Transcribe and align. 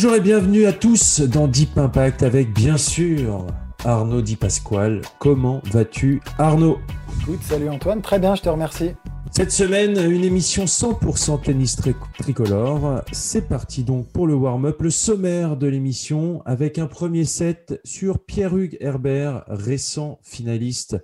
Bonjour 0.00 0.14
et 0.14 0.20
bienvenue 0.20 0.66
à 0.66 0.72
tous 0.72 1.22
dans 1.22 1.48
Deep 1.48 1.76
Impact 1.76 2.22
avec 2.22 2.54
bien 2.54 2.76
sûr 2.76 3.48
Arnaud 3.84 4.22
Di 4.22 4.36
Pasquale. 4.36 5.02
Comment 5.18 5.60
vas-tu 5.72 6.20
Arnaud? 6.38 6.78
Écoute, 7.20 7.42
salut 7.42 7.68
Antoine, 7.68 8.00
très 8.00 8.20
bien, 8.20 8.36
je 8.36 8.42
te 8.42 8.48
remercie. 8.48 8.92
Cette 9.32 9.50
semaine, 9.50 9.98
une 10.08 10.22
émission 10.22 10.66
100% 10.66 11.42
tennis 11.42 11.76
tricolore. 12.16 13.02
C'est 13.10 13.48
parti 13.48 13.82
donc 13.82 14.06
pour 14.12 14.28
le 14.28 14.34
warm-up, 14.34 14.80
le 14.82 14.90
sommaire 14.90 15.56
de 15.56 15.66
l'émission 15.66 16.42
avec 16.46 16.78
un 16.78 16.86
premier 16.86 17.24
set 17.24 17.80
sur 17.82 18.24
Pierre-Hugues 18.24 18.76
Herbert, 18.78 19.42
récent 19.48 20.20
finaliste 20.22 20.96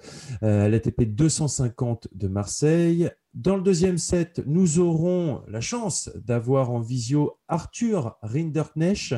euh, 0.44 0.66
à 0.66 0.68
l'ATP 0.68 1.02
250 1.02 2.06
de 2.14 2.28
Marseille. 2.28 3.10
Dans 3.34 3.56
le 3.56 3.62
deuxième 3.62 3.98
set, 3.98 4.40
nous 4.46 4.78
aurons 4.78 5.42
la 5.48 5.60
chance 5.60 6.08
d'avoir 6.14 6.70
en 6.70 6.78
visio 6.78 7.36
Arthur 7.48 8.16
Rinderknecht, 8.22 9.16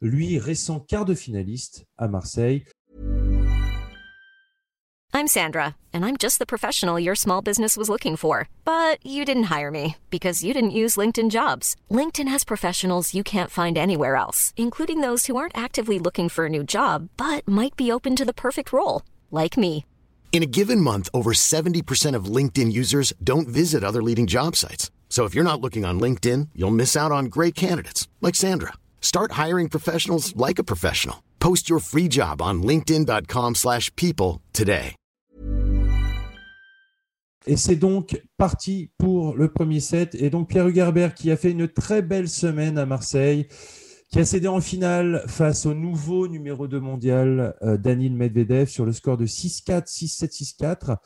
lui 0.00 0.38
récent 0.38 0.78
quart 0.78 1.04
de 1.04 1.14
finaliste 1.14 1.84
à 1.96 2.06
Marseille. 2.06 2.64
I'm 5.12 5.26
Sandra, 5.26 5.74
and 5.92 6.04
I'm 6.04 6.16
just 6.16 6.38
the 6.38 6.46
professional 6.46 7.00
your 7.00 7.16
small 7.16 7.42
business 7.42 7.76
was 7.76 7.88
looking 7.88 8.14
for. 8.14 8.48
But 8.64 9.04
you 9.04 9.24
didn't 9.24 9.50
hire 9.50 9.72
me 9.72 9.96
because 10.08 10.44
you 10.44 10.54
didn't 10.54 10.70
use 10.70 10.94
LinkedIn 10.94 11.30
jobs. 11.30 11.74
LinkedIn 11.90 12.28
has 12.28 12.44
professionals 12.44 13.12
you 13.12 13.24
can't 13.24 13.50
find 13.50 13.76
anywhere 13.76 14.14
else, 14.14 14.52
including 14.56 15.00
those 15.00 15.26
who 15.26 15.36
aren't 15.36 15.58
actively 15.58 15.98
looking 15.98 16.28
for 16.28 16.46
a 16.46 16.50
new 16.50 16.62
job 16.62 17.08
but 17.16 17.48
might 17.48 17.74
be 17.74 17.90
open 17.90 18.14
to 18.14 18.24
the 18.24 18.32
perfect 18.32 18.72
role, 18.72 19.02
like 19.32 19.56
me. 19.56 19.84
In 20.30 20.44
a 20.44 20.46
given 20.46 20.80
month, 20.80 21.08
over 21.12 21.32
70% 21.32 22.14
of 22.14 22.26
LinkedIn 22.36 22.70
users 22.70 23.12
don't 23.24 23.48
visit 23.48 23.82
other 23.82 24.00
leading 24.00 24.28
job 24.28 24.54
sites. 24.54 24.92
So 25.08 25.24
if 25.24 25.34
you're 25.34 25.42
not 25.42 25.60
looking 25.60 25.84
on 25.84 25.98
LinkedIn, 25.98 26.50
you'll 26.54 26.70
miss 26.70 26.96
out 26.96 27.10
on 27.10 27.24
great 27.26 27.56
candidates 27.56 28.06
like 28.20 28.36
Sandra. 28.36 28.74
Start 29.00 29.32
hiring 29.32 29.68
professionals 29.68 30.36
like 30.36 30.60
a 30.60 30.64
professional. 30.64 31.24
Post 31.40 31.68
your 31.68 31.80
free 31.80 32.08
job 32.08 32.40
on 32.40 32.62
linkedin.com/people 32.62 34.40
today. 34.52 34.94
Et 37.46 37.56
c'est 37.56 37.76
donc 37.76 38.20
parti 38.36 38.90
pour 38.98 39.34
le 39.34 39.48
premier 39.48 39.80
set 39.80 40.14
et 40.14 40.28
donc 40.28 40.48
Pierre 40.50 40.68
Hugerbert 40.68 41.14
qui 41.14 41.30
a 41.30 41.36
fait 41.38 41.52
une 41.52 41.66
très 41.66 42.02
belle 42.02 42.28
semaine 42.28 42.76
à 42.76 42.84
Marseille 42.84 43.48
qui 44.10 44.18
a 44.18 44.24
cédé 44.24 44.48
en 44.48 44.60
finale 44.60 45.22
face 45.26 45.66
au 45.66 45.74
nouveau 45.74 46.28
numéro 46.28 46.66
2 46.66 46.80
mondial, 46.80 47.54
euh, 47.62 47.76
Daniel 47.76 48.12
Medvedev, 48.12 48.68
sur 48.68 48.86
le 48.86 48.92
score 48.92 49.16
de 49.16 49.26
6-4, 49.26 49.86
6-7, 49.86 50.32
6-4. 50.32 50.96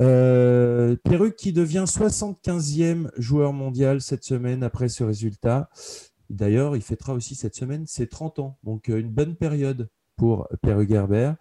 Euh, 0.00 0.96
Perruque 1.02 1.36
qui 1.36 1.52
devient 1.52 1.84
75e 1.86 3.10
joueur 3.16 3.52
mondial 3.52 4.00
cette 4.00 4.24
semaine 4.24 4.62
après 4.62 4.88
ce 4.88 5.02
résultat. 5.02 5.70
D'ailleurs, 6.28 6.76
il 6.76 6.82
fêtera 6.82 7.14
aussi 7.14 7.34
cette 7.34 7.54
semaine 7.54 7.86
ses 7.86 8.06
30 8.06 8.38
ans, 8.38 8.58
donc 8.64 8.88
euh, 8.88 8.98
une 8.98 9.10
bonne 9.10 9.36
période 9.36 9.88
pour 10.16 10.48
Perruque 10.62 10.90
Herbert. 10.90 11.36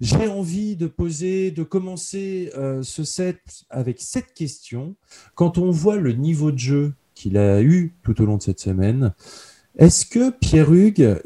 J'ai 0.00 0.28
envie 0.28 0.76
de 0.76 0.86
poser, 0.86 1.50
de 1.50 1.62
commencer 1.62 2.50
euh, 2.56 2.82
ce 2.82 3.04
set 3.04 3.38
avec 3.68 4.00
cette 4.00 4.32
question. 4.32 4.96
Quand 5.34 5.58
on 5.58 5.70
voit 5.70 5.96
le 5.96 6.12
niveau 6.12 6.50
de 6.50 6.58
jeu 6.58 6.94
qu'il 7.14 7.36
a 7.36 7.60
eu 7.60 7.94
tout 8.02 8.22
au 8.22 8.24
long 8.24 8.38
de 8.38 8.42
cette 8.42 8.60
semaine, 8.60 9.12
est-ce 9.80 10.06
que 10.06 10.30
Pierre 10.30 10.72
Hugues 10.72 11.20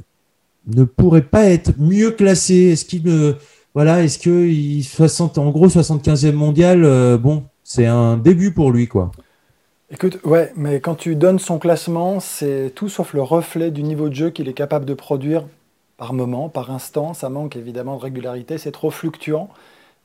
ne 0.67 0.85
pourrait 0.85 1.23
pas 1.23 1.45
être 1.45 1.73
mieux 1.79 2.13
classé? 2.13 2.71
Est-ce 2.73 2.87
qu'il 2.87 3.03
voilà, 3.75 4.05
est-ce 4.05 4.21
que 4.21 4.47
il 4.47 4.85
60 4.85 5.37
en 5.39 5.51
gros 5.51 5.67
75e 5.67 6.33
mondial 6.33 6.85
euh, 6.85 7.19
bon, 7.19 7.45
c'est 7.65 7.87
un 7.87 8.17
début 8.17 8.55
pour 8.55 8.71
lui 8.71 8.87
quoi. 8.87 9.11
Écoute, 9.91 10.21
ouais, 10.25 10.53
mais 10.57 10.81
quand 10.81 10.95
tu 10.95 11.17
donnes 11.17 11.39
son 11.39 11.59
classement, 11.59 12.19
c'est 12.21 12.73
tout 12.75 12.89
sauf 12.89 13.13
le 13.13 13.23
reflet 13.23 13.71
du 13.71 13.83
niveau 13.83 14.09
de 14.09 14.15
jeu 14.15 14.31
qu'il 14.31 14.49
est 14.49 14.55
capable 14.55 14.85
de 14.87 14.95
produire 14.95 15.45
par 15.97 16.13
moment, 16.15 16.49
par 16.49 16.71
instant. 16.71 17.15
Ça 17.15 17.29
manque 17.29 17.57
évidemment 17.57 17.97
de 17.97 18.03
régularité, 18.03 18.59
c'est 18.59 18.73
trop 18.73 18.91
fluctuant, 18.91 19.51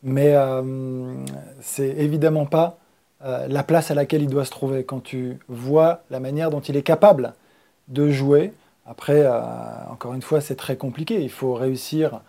mais 0.03 0.33
euh, 0.33 1.13
c'est 1.61 1.89
évidemment 1.89 2.45
pas 2.45 2.79
euh, 3.23 3.47
la 3.47 3.63
place 3.63 3.91
à 3.91 3.93
laquelle 3.93 4.23
il 4.23 4.29
doit 4.29 4.45
se 4.45 4.51
trouver. 4.51 4.83
Quand 4.83 5.01
tu 5.01 5.37
vois 5.47 6.01
la 6.09 6.19
manière 6.19 6.49
dont 6.49 6.61
il 6.61 6.75
est 6.75 6.83
capable 6.83 7.33
de 7.89 8.09
jouer. 8.09 8.53
Après, 8.85 9.21
euh, 9.23 9.39
encore 9.91 10.15
une 10.15 10.21
fois, 10.21 10.41
c'est 10.41 10.55
très 10.55 10.75
compliqué. 10.75 11.21
Il 11.21 11.29
faut 11.29 11.53
réussir 11.53 12.21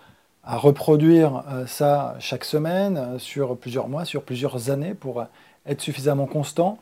à 0.45 0.57
reproduire 0.57 1.43
euh, 1.51 1.67
ça 1.67 2.17
chaque 2.19 2.45
semaine, 2.45 2.99
euh, 2.99 3.19
sur 3.19 3.57
plusieurs 3.57 3.89
mois, 3.89 4.05
sur 4.05 4.23
plusieurs 4.23 4.71
années, 4.71 4.95
pour 4.95 5.25
être 5.67 5.81
suffisamment 5.81 6.27
constant. 6.27 6.79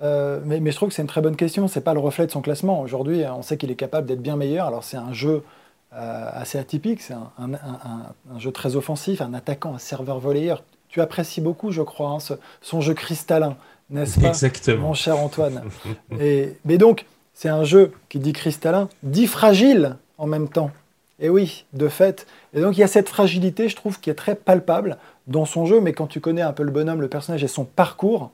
mais, 0.00 0.60
je 0.70 0.76
trouve 0.76 0.88
que 0.88 0.94
c'est 0.94 1.02
une 1.02 1.08
très 1.08 1.20
bonne 1.20 1.36
question. 1.36 1.68
C'est 1.68 1.80
pas 1.82 1.94
le 1.94 2.00
reflet 2.00 2.26
de 2.26 2.30
son 2.30 2.42
classement. 2.42 2.80
Aujourd'hui, 2.80 3.24
on 3.26 3.42
sait 3.42 3.56
qu'il 3.56 3.70
est 3.70 3.76
capable 3.76 4.06
d'être 4.06 4.22
bien 4.22 4.36
meilleur. 4.36 4.66
Alors 4.66 4.84
c'est 4.84 4.96
un 4.96 5.12
jeu 5.12 5.44
assez 5.92 6.58
atypique. 6.58 7.02
C'est 7.02 7.14
un, 7.14 8.38
jeu 8.38 8.50
très 8.50 8.74
offensif, 8.74 9.20
un 9.20 9.34
attaquant, 9.34 9.74
un 9.74 9.78
serveur 9.78 10.18
volleyeur. 10.18 10.64
Tu 10.88 11.00
apprécies 11.00 11.40
beaucoup, 11.40 11.70
je 11.70 11.82
crois, 11.82 12.08
hein, 12.08 12.36
son 12.62 12.80
jeu 12.80 12.94
cristallin, 12.94 13.56
n'est-ce 13.90 14.18
pas, 14.18 14.28
Exactement. 14.28 14.88
mon 14.88 14.94
cher 14.94 15.18
Antoine 15.18 15.62
et, 16.20 16.56
Mais 16.64 16.78
donc, 16.78 17.06
c'est 17.34 17.48
un 17.48 17.64
jeu 17.64 17.92
qui 18.08 18.18
dit 18.18 18.32
cristallin, 18.32 18.88
dit 19.02 19.26
fragile 19.26 19.96
en 20.18 20.26
même 20.26 20.48
temps. 20.48 20.70
Et 21.18 21.28
oui, 21.28 21.64
de 21.72 21.88
fait. 21.88 22.26
Et 22.52 22.60
donc 22.60 22.76
il 22.76 22.80
y 22.80 22.84
a 22.84 22.88
cette 22.88 23.08
fragilité, 23.08 23.68
je 23.68 23.76
trouve, 23.76 24.00
qui 24.00 24.10
est 24.10 24.14
très 24.14 24.34
palpable 24.34 24.98
dans 25.26 25.44
son 25.44 25.66
jeu, 25.66 25.80
mais 25.80 25.92
quand 25.92 26.06
tu 26.06 26.20
connais 26.20 26.42
un 26.42 26.52
peu 26.52 26.62
le 26.62 26.70
bonhomme, 26.70 27.00
le 27.00 27.08
personnage 27.08 27.44
et 27.44 27.48
son 27.48 27.64
parcours, 27.64 28.32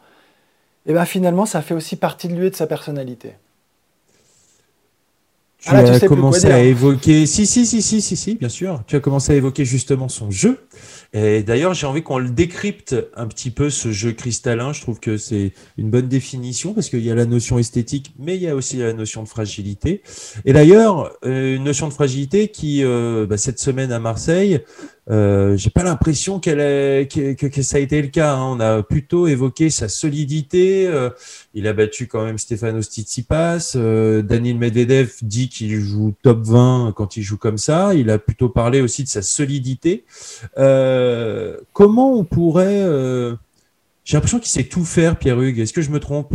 et 0.87 0.91
eh 0.91 0.95
bien 0.95 1.05
finalement, 1.05 1.45
ça 1.45 1.61
fait 1.61 1.75
aussi 1.75 1.97
partie 1.97 2.29
de 2.29 2.35
lui 2.35 2.47
et 2.47 2.51
de 2.51 2.57
sa 2.57 2.67
personnalité. 2.67 3.35
Tu 5.59 5.69
ah 5.71 5.79
as 5.79 6.01
commencé 6.01 6.47
à 6.47 6.61
évoquer. 6.61 7.27
Si, 7.27 7.45
si, 7.45 7.67
si, 7.67 7.83
si, 7.83 8.01
si, 8.01 8.17
si, 8.17 8.35
bien 8.37 8.49
sûr. 8.49 8.83
Tu 8.87 8.95
as 8.95 9.01
commencé 9.01 9.33
à 9.33 9.35
évoquer 9.35 9.65
justement 9.65 10.09
son 10.09 10.31
jeu. 10.31 10.61
Et 11.15 11.43
d'ailleurs, 11.43 11.73
j'ai 11.73 11.87
envie 11.87 12.03
qu'on 12.03 12.19
le 12.19 12.29
décrypte 12.29 12.95
un 13.17 13.27
petit 13.27 13.51
peu, 13.51 13.71
ce 13.71 13.93
jeu 13.93 14.13
cristallin. 14.13 14.73
Je 14.75 14.83
trouve 14.83 15.01
que 15.01 15.17
c'est 15.17 15.53
une 15.79 15.91
bonne 15.91 16.09
définition 16.09 16.75
parce 16.75 16.91
qu'il 16.91 17.01
y 17.01 17.11
a 17.11 17.15
la 17.15 17.25
notion 17.25 17.59
esthétique, 17.59 18.13
mais 18.19 18.37
il 18.37 18.43
y 18.43 18.49
a 18.49 18.55
aussi 18.55 18.77
la 18.77 18.93
notion 18.93 19.23
de 19.23 19.29
fragilité. 19.29 20.03
Et 20.45 20.53
d'ailleurs, 20.53 21.13
euh, 21.25 21.57
une 21.57 21.65
notion 21.65 21.89
de 21.89 21.95
fragilité 21.95 22.49
qui, 22.49 22.85
euh, 22.85 23.27
bah, 23.27 23.39
cette 23.39 23.59
semaine 23.59 23.91
à 23.91 23.99
Marseille, 23.99 24.61
euh, 25.11 25.57
j'ai 25.57 25.71
pas 25.71 25.83
l'impression 25.83 26.39
qu'elle 26.39 26.61
est, 26.61 27.09
que, 27.09 27.63
ça 27.63 27.79
a 27.79 27.81
été 27.81 28.01
le 28.03 28.09
cas. 28.09 28.35
Hein. 28.35 28.57
On 28.57 28.61
a 28.61 28.83
plutôt 28.83 29.27
évoqué 29.27 29.71
sa 29.71 29.89
solidité. 29.89 30.87
Euh, 30.87 31.11
il 31.55 31.67
a 31.67 31.73
battu 31.73 32.07
quand 32.07 32.25
même 32.25 32.39
Stefanos 32.39 32.87
Tsitsipas. 32.87 33.73
Euh, 33.77 34.23
Daniel 34.23 34.59
Medvedev 34.59 35.13
dit 35.23 35.49
qu'il 35.49 35.81
joue 35.81 36.15
top 36.23 36.45
20 36.45 36.93
quand 36.95 37.17
il 37.17 37.23
joue 37.23 37.39
comme 37.39 37.59
ça. 37.59 37.95
Il 37.95 38.11
a 38.11 38.19
plutôt 38.19 38.49
parlé 38.49 38.81
aussi 38.81 39.03
de 39.03 39.09
sa 39.09 39.23
solidité. 39.23 40.05
Comment 41.73 42.13
on 42.13 42.25
pourrait 42.25 42.83
euh, 42.83 43.37
J'ai 44.05 44.17
l'impression 44.17 44.39
qu'il 44.39 44.49
sait 44.49 44.65
tout 44.65 44.85
faire, 44.85 45.19
Pierre 45.19 45.41
Hugues. 45.41 45.59
Est-ce 45.59 45.73
que 45.73 45.83
je 45.83 45.91
me 45.91 46.01
trompe? 46.01 46.35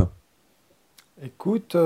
Écoute, 1.24 1.78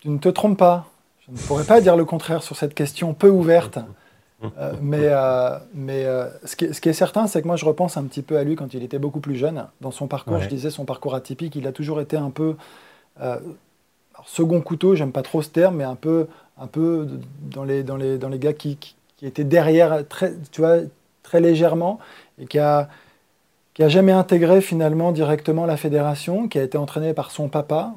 tu 0.00 0.08
ne 0.08 0.18
te 0.18 0.28
trompes 0.28 0.58
pas. 0.58 0.90
Je 1.26 1.32
ne 1.32 1.38
pourrais 1.46 1.64
pas 1.64 1.80
dire 1.80 1.96
le 1.96 2.04
contraire 2.04 2.42
sur 2.42 2.56
cette 2.56 2.74
question 2.74 3.14
peu 3.14 3.28
ouverte. 3.28 3.78
Euh, 4.58 4.72
mais 4.80 5.02
euh, 5.02 5.58
mais 5.74 6.04
euh, 6.06 6.28
ce, 6.44 6.56
qui, 6.56 6.72
ce, 6.72 6.80
qui, 6.80 6.88
est 6.88 6.94
certain, 6.94 7.26
c'est 7.26 7.42
que 7.42 7.46
moi, 7.46 7.56
je 7.56 7.64
repense 7.64 7.96
un 7.96 8.04
petit 8.04 8.22
peu 8.22 8.38
à 8.38 8.44
lui 8.44 8.56
quand 8.56 8.72
il 8.72 8.82
était 8.82 8.98
beaucoup 8.98 9.20
plus 9.20 9.36
jeune. 9.36 9.66
Dans 9.80 9.90
son 9.90 10.06
parcours, 10.06 10.38
je 10.38 10.48
disais 10.48 10.70
son 10.70 10.84
parcours 10.84 11.14
atypique, 11.14 11.56
il 11.56 11.66
a 11.66 11.72
toujours 11.72 12.00
été 12.00 12.16
un 12.16 12.30
peu 12.30 12.56
second 14.26 14.60
couteau, 14.60 14.94
j'aime 14.94 15.12
pas 15.12 15.22
trop 15.22 15.40
ce 15.40 15.48
terme, 15.48 15.76
mais 15.76 15.84
un 15.84 15.94
peu, 15.94 16.26
un 16.58 16.66
peu 16.66 17.08
dans, 17.40 17.64
les, 17.64 17.82
dans, 17.82 17.96
les, 17.96 18.18
dans 18.18 18.28
les 18.28 18.38
gars 18.38 18.52
qui, 18.52 18.76
qui, 18.76 18.94
étaient 19.26 19.44
derrière 19.44 20.06
très, 20.08 20.34
tu 20.52 20.60
vois, 20.60 20.78
très 21.30 21.40
légèrement 21.40 22.00
et 22.40 22.46
qui 22.46 22.58
a, 22.58 22.88
qui 23.74 23.84
a 23.84 23.88
jamais 23.88 24.10
intégré 24.10 24.60
finalement 24.60 25.12
directement 25.12 25.64
la 25.64 25.76
fédération, 25.76 26.48
qui 26.48 26.58
a 26.58 26.64
été 26.64 26.76
entraîné 26.76 27.14
par 27.14 27.30
son 27.30 27.48
papa, 27.48 27.94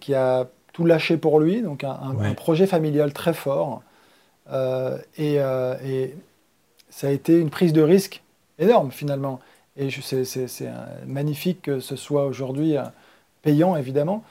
qui 0.00 0.14
a 0.14 0.48
tout 0.74 0.84
lâché 0.84 1.16
pour 1.16 1.40
lui, 1.40 1.62
donc 1.62 1.82
un, 1.82 1.98
un 2.20 2.34
projet 2.34 2.66
familial 2.66 3.14
très 3.14 3.32
fort. 3.32 3.82
Euh, 4.50 4.98
euh, 5.18 5.76
et, 5.84 6.14
ça 6.90 7.08
a 7.08 7.10
été 7.10 7.38
une 7.38 7.50
prise 7.50 7.72
de 7.72 7.82
risque 7.82 8.22
énorme 8.58 8.90
finalement. 8.90 9.40
Et 9.76 9.90
c'est 9.90 10.70
magnifique 11.06 11.62
que 11.62 11.80
ce 11.80 11.96
soit 11.96 12.26
aujourd'hui 12.26 12.76
euh, 12.76 12.82
payant 13.42 13.76
évidemment. 13.76 14.24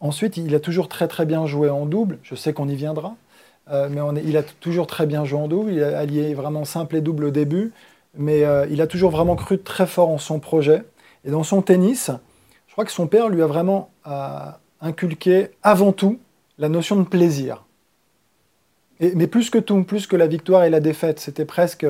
ensuite, 0.00 0.36
il 0.36 0.54
a 0.54 0.60
toujours 0.60 0.88
très 0.88 1.08
très 1.08 1.26
bien 1.26 1.46
joué 1.46 1.68
en 1.68 1.84
double. 1.86 2.18
Je 2.22 2.34
sais 2.34 2.52
qu'on 2.52 2.68
y 2.68 2.76
viendra. 2.76 3.14
Mais 3.68 4.00
il 4.24 4.36
a 4.36 4.42
toujours 4.42 4.86
très 4.86 5.06
bien 5.06 5.24
joué 5.24 5.38
en 5.38 5.48
double. 5.48 5.72
Il 5.72 5.82
a 5.82 5.98
allié 5.98 6.34
vraiment 6.34 6.64
simple 6.64 6.96
et 6.96 7.00
double 7.00 7.24
au 7.24 7.30
début. 7.30 7.72
Mais 8.14 8.44
il 8.70 8.80
a 8.80 8.86
toujours 8.86 9.10
vraiment 9.10 9.36
cru 9.36 9.58
très 9.58 9.86
fort 9.86 10.10
en 10.10 10.18
son 10.18 10.40
projet. 10.40 10.82
Et 11.24 11.30
dans 11.30 11.44
son 11.44 11.62
tennis, 11.62 12.10
je 12.66 12.72
crois 12.72 12.84
que 12.84 12.92
son 12.92 13.06
père 13.06 13.28
lui 13.28 13.42
a 13.42 13.46
vraiment 13.46 13.90
inculqué 14.80 15.50
avant 15.62 15.92
tout 15.92 16.18
la 16.58 16.68
notion 16.68 16.96
de 16.96 17.04
plaisir 17.04 17.64
mais 19.14 19.26
plus 19.26 19.50
que 19.50 19.58
tout, 19.58 19.82
plus 19.82 20.06
que 20.06 20.16
la 20.16 20.26
victoire 20.26 20.64
et 20.64 20.70
la 20.70 20.80
défaite, 20.80 21.18
c'était 21.18 21.44
presque, 21.44 21.86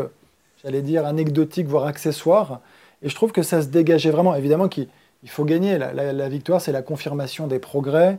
j'allais 0.62 0.82
dire, 0.82 1.06
anecdotique, 1.06 1.66
voire 1.66 1.86
accessoire. 1.86 2.60
Et 3.02 3.08
je 3.08 3.14
trouve 3.14 3.32
que 3.32 3.42
ça 3.42 3.62
se 3.62 3.66
dégageait 3.66 4.10
vraiment. 4.10 4.34
Évidemment 4.34 4.68
qu'il 4.68 4.88
faut 5.26 5.44
gagner. 5.44 5.76
La, 5.78 6.28
victoire, 6.28 6.60
c'est 6.60 6.72
la 6.72 6.82
confirmation 6.82 7.46
des 7.46 7.58
progrès. 7.58 8.18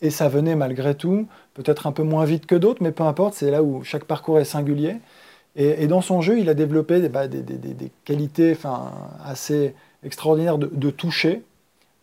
Et 0.00 0.10
ça 0.10 0.28
venait 0.28 0.54
malgré 0.54 0.94
tout, 0.94 1.26
peut-être 1.54 1.86
un 1.86 1.92
peu 1.92 2.02
moins 2.02 2.24
vite 2.24 2.46
que 2.46 2.54
d'autres, 2.54 2.82
mais 2.82 2.92
peu 2.92 3.02
importe, 3.02 3.34
c'est 3.34 3.50
là 3.50 3.62
où 3.62 3.82
chaque 3.82 4.04
parcours 4.04 4.38
est 4.38 4.44
singulier. 4.44 4.96
Et, 5.56 5.88
dans 5.88 6.02
son 6.02 6.20
jeu, 6.20 6.38
il 6.38 6.48
a 6.48 6.54
développé 6.54 7.00
des, 7.00 7.08
bah, 7.08 7.24
qualités 8.04 8.56
assez 9.24 9.74
extraordinaires 10.04 10.56
de, 10.56 10.90
toucher, 10.90 11.42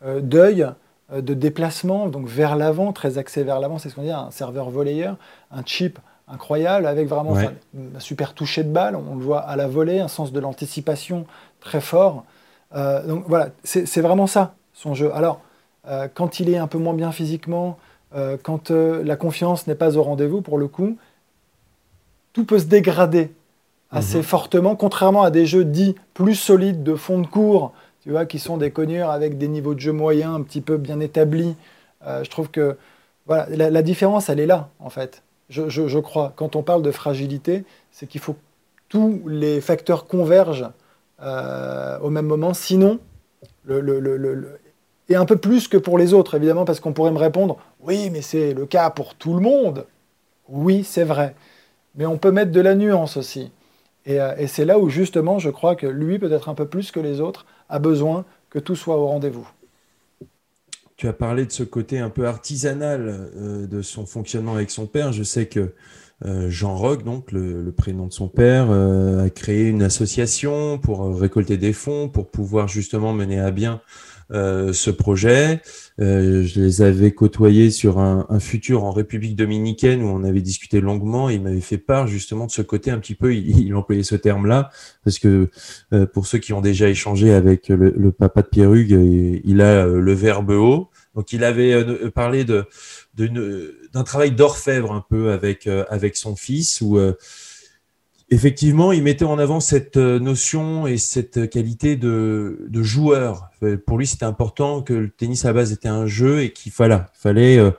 euh, 0.03 0.19
d'œil, 0.19 0.67
euh, 1.13 1.21
de 1.21 1.33
déplacement, 1.33 2.07
donc 2.07 2.27
vers 2.27 2.57
l'avant, 2.57 2.91
très 2.91 3.17
axé 3.17 3.43
vers 3.43 3.61
l'avant, 3.61 3.77
c'est 3.77 3.89
ce 3.89 3.95
qu'on 3.95 4.01
dit, 4.01 4.11
un 4.11 4.29
serveur 4.29 4.69
volleyeur, 4.69 5.15
un 5.51 5.63
chip 5.63 5.99
incroyable, 6.27 6.85
avec 6.85 7.07
vraiment 7.07 7.37
un 7.37 7.99
super 7.99 8.33
toucher 8.33 8.63
de 8.63 8.69
balle, 8.69 8.95
on 8.95 9.15
le 9.15 9.23
voit 9.23 9.39
à 9.39 9.55
la 9.55 9.67
volée, 9.67 9.99
un 9.99 10.07
sens 10.07 10.33
de 10.33 10.39
l'anticipation 10.39 11.25
très 11.61 11.81
fort. 11.81 12.25
Euh, 12.75 13.05
donc 13.05 13.25
voilà, 13.27 13.49
c'est 13.63 14.01
vraiment 14.01 14.27
ça, 14.27 14.55
son 14.73 14.95
jeu. 14.95 15.11
Alors, 15.13 15.39
quand 16.13 16.39
il 16.39 16.49
est 16.49 16.57
un 16.57 16.67
peu 16.67 16.77
moins 16.77 16.93
bien 16.93 17.11
physiquement, 17.11 17.77
quand 18.43 18.71
la 18.71 19.15
confiance 19.15 19.67
n'est 19.67 19.75
pas 19.75 19.97
au 19.97 20.03
rendez-vous, 20.03 20.41
pour 20.41 20.57
le 20.57 20.67
coup, 20.67 20.97
tout 22.33 22.45
peut 22.45 22.59
se 22.59 22.65
dégrader 22.65 23.31
assez 23.91 24.17
mhm. 24.17 24.23
fortement, 24.23 24.75
contrairement 24.75 25.23
à 25.23 25.31
des 25.31 25.45
jeux 25.45 25.65
dits 25.65 25.95
plus 26.13 26.35
solides 26.35 26.83
de 26.83 26.95
fond 26.95 27.19
de 27.19 27.27
cours, 27.27 27.73
tu 28.03 28.11
vois, 28.11 28.25
qui 28.25 28.39
sont 28.39 28.57
des 28.57 28.71
cognures 28.71 29.09
avec 29.09 29.37
des 29.37 29.47
niveaux 29.47 29.73
de 29.73 29.79
jeu 29.79 29.91
moyens 29.91 30.35
un 30.35 30.41
petit 30.41 30.61
peu 30.61 30.77
bien 30.77 30.99
établis. 30.99 31.55
Euh, 32.05 32.23
je 32.23 32.29
trouve 32.29 32.49
que 32.49 32.77
voilà, 33.25 33.47
la, 33.49 33.81
différence, 33.81 34.29
elle 34.29 34.39
est 34.39 34.45
là, 34.45 34.69
en 34.79 34.89
fait. 34.89 35.23
Je, 35.49 35.99
crois. 35.99 36.33
Quand 36.35 36.55
on 36.55 36.61
parle 36.61 36.83
de 36.83 36.91
fragilité, 36.91 37.63
c'est 37.91 38.05
qu'il 38.05 38.21
faut 38.21 38.33
que 38.33 38.39
tous 38.89 39.21
les 39.27 39.61
facteurs 39.61 40.05
convergent 40.05 40.69
euh, 41.23 41.97
au 41.99 42.09
même 42.09 42.27
moment. 42.27 42.53
Sinon, 42.53 42.99
le, 43.63 43.79
le, 43.79 44.59
et 45.09 45.15
un 45.15 45.25
peu 45.25 45.37
plus 45.37 45.67
que 45.67 45.77
pour 45.77 45.97
les 45.97 46.13
autres, 46.13 46.35
évidemment, 46.35 46.65
parce 46.65 46.79
qu'on 46.79 46.93
pourrait 46.93 47.11
me 47.11 47.17
répondre 47.17 47.57
oui, 47.81 48.09
mais 48.09 48.21
c'est 48.21 48.53
le 48.53 48.65
cas 48.65 48.89
pour 48.89 49.15
tout 49.15 49.33
le 49.33 49.39
monde. 49.39 49.85
Oui, 50.49 50.83
c'est 50.83 51.03
vrai. 51.03 51.35
Mais 51.95 52.05
on 52.05 52.17
peut 52.17 52.31
mettre 52.31 52.51
de 52.51 52.61
la 52.61 52.75
nuance 52.75 53.17
aussi. 53.17 53.51
Euh, 54.07 54.35
et, 54.37 54.47
c'est 54.47 54.65
là 54.65 54.79
où 54.79 54.89
justement 54.89 55.39
je 55.39 55.49
crois 55.49 55.75
que 55.75 55.87
lui, 55.87 56.19
peut-être 56.19 56.49
un 56.49 56.55
peu 56.55 56.67
plus 56.67 56.91
que 56.91 56.99
les 56.99 57.21
autres, 57.21 57.45
a 57.69 57.79
besoin 57.79 58.25
que 58.49 58.59
tout 58.59 58.75
soit 58.75 58.97
au 58.97 59.07
rendez-vous. 59.07 59.47
Tu 60.97 61.07
as 61.07 61.13
parlé 61.13 61.45
de 61.45 61.51
ce 61.51 61.63
côté 61.63 61.99
un 61.99 62.09
peu 62.09 62.25
artisanal 62.25 63.29
euh, 63.35 63.67
de 63.67 63.81
son 63.81 64.05
fonctionnement 64.05 64.53
avec 64.53 64.71
son 64.71 64.85
père. 64.87 65.11
Je 65.11 65.23
sais 65.23 65.47
que 65.47 65.73
euh, 66.25 66.49
Jean 66.49 66.75
Roch, 66.75 67.03
donc 67.03 67.31
le, 67.31 67.71
prénom 67.75 68.07
de 68.07 68.13
son 68.13 68.29
père, 68.29 68.71
a 68.71 69.29
créé 69.29 69.67
une 69.67 69.83
association 69.83 70.77
pour 70.77 71.19
récolter 71.19 71.57
des 71.57 71.73
fonds 71.73 72.07
pour 72.07 72.27
pouvoir 72.27 72.67
justement 72.67 73.13
mener 73.13 73.39
à 73.39 73.51
bien 73.51 73.81
euh, 74.31 74.73
ce 74.73 74.89
projet. 74.89 75.61
Euh, 75.99 76.43
je 76.43 76.59
les 76.59 76.81
avais 76.81 77.11
côtoyés 77.11 77.69
sur 77.69 77.99
un, 77.99 78.25
un, 78.29 78.39
futur 78.39 78.83
en 78.83 78.91
République 78.91 79.35
dominicaine 79.35 80.01
où 80.01 80.07
on 80.07 80.23
avait 80.23 80.41
discuté 80.41 80.81
longuement. 80.81 81.29
Et 81.29 81.35
il 81.35 81.41
m'avait 81.41 81.61
fait 81.61 81.77
part 81.77 82.07
justement 82.07 82.47
de 82.47 82.51
ce 82.51 82.63
côté 82.63 82.89
un 82.89 82.97
petit 82.97 83.13
peu, 83.13 83.35
il, 83.35 83.59
il 83.59 83.75
employait 83.75 84.03
ce 84.03 84.15
terme-là, 84.15 84.71
parce 85.03 85.19
que 85.19 85.49
euh, 85.93 86.05
pour 86.07 86.25
ceux 86.25 86.39
qui 86.39 86.53
ont 86.53 86.61
déjà 86.61 86.89
échangé 86.89 87.33
avec 87.33 87.69
le, 87.69 87.93
le 87.95 88.11
papa 88.11 88.41
de 88.41 88.47
Pierre 88.47 88.73
Hugues, 88.73 89.41
il 89.43 89.61
a 89.61 89.85
le 89.85 90.13
verbe 90.13 90.49
haut. 90.49 90.89
Donc 91.13 91.31
il 91.31 91.43
avait 91.43 91.85
parlé 92.11 92.43
de 92.43 92.65
d'un 93.15 94.03
travail 94.03 94.31
d'orfèvre 94.31 94.91
un 94.91 95.05
peu 95.07 95.31
avec 95.31 95.67
avec 95.89 96.17
son 96.17 96.35
fils 96.35 96.81
où 96.81 96.99
Effectivement, 98.29 98.91
il 98.91 99.03
mettait 99.03 99.25
en 99.25 99.37
avant 99.37 99.59
cette 99.59 99.97
euh, 99.97 100.17
notion 100.17 100.87
et 100.87 100.97
cette 100.97 101.47
qualité 101.47 101.95
de, 101.95 102.57
joueur. 102.73 103.49
Euh, 103.61 103.77
pour 103.77 103.99
lui, 103.99 104.07
c'était 104.07 104.25
important 104.25 104.81
que 104.81 104.93
le 104.93 105.09
tennis 105.11 105.45
à 105.45 105.53
base 105.53 105.71
était 105.71 105.89
un 105.89 106.07
jeu 106.07 106.41
et 106.41 106.51
qu'il 106.51 106.71
fallait, 106.71 107.01
fallait 107.13 107.59
euh, 107.59 107.69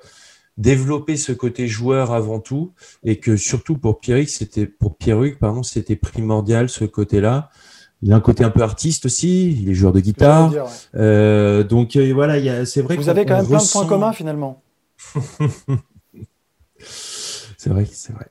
développer 0.56 1.16
ce 1.16 1.32
côté 1.32 1.66
joueur 1.66 2.12
avant 2.12 2.38
tout 2.38 2.72
et 3.02 3.19
que 3.19 3.37
surtout 3.37 3.76
pour 3.76 3.98
Pierrick, 3.98 4.28
c'était 4.28 4.66
pour 4.66 4.96
Pierruc, 4.96 5.40
pardon, 5.40 5.64
c'était 5.64 5.96
primordial 5.96 6.69
ce 6.69 6.84
côté-là. 6.84 7.50
Il 8.02 8.12
a 8.12 8.16
un 8.16 8.20
côté 8.20 8.44
un 8.44 8.50
peu 8.50 8.62
artiste 8.62 9.06
aussi, 9.06 9.50
il 9.50 9.69
est 9.69 9.75
joueur 9.75 9.92
de 9.92 10.00
guitare. 10.00 10.50
donc 11.64 11.96
voilà, 11.96 12.64
c'est 12.66 12.82
vrai. 12.82 12.94
Vous 12.96 13.08
avez 13.08 13.25
quand 13.25 13.38
même 13.38 13.46
plein 13.49 13.58
de 13.58 13.72
points 13.72 13.87
communs 13.87 14.12
finalement. 14.12 14.62
c'est 17.56 17.70
vrai, 17.70 17.87
c'est 17.91 18.12
vrai. 18.12 18.26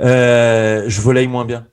Euh, 0.00 0.84
je 0.88 1.00
volaille 1.00 1.28
moins 1.28 1.44
bien. 1.44 1.66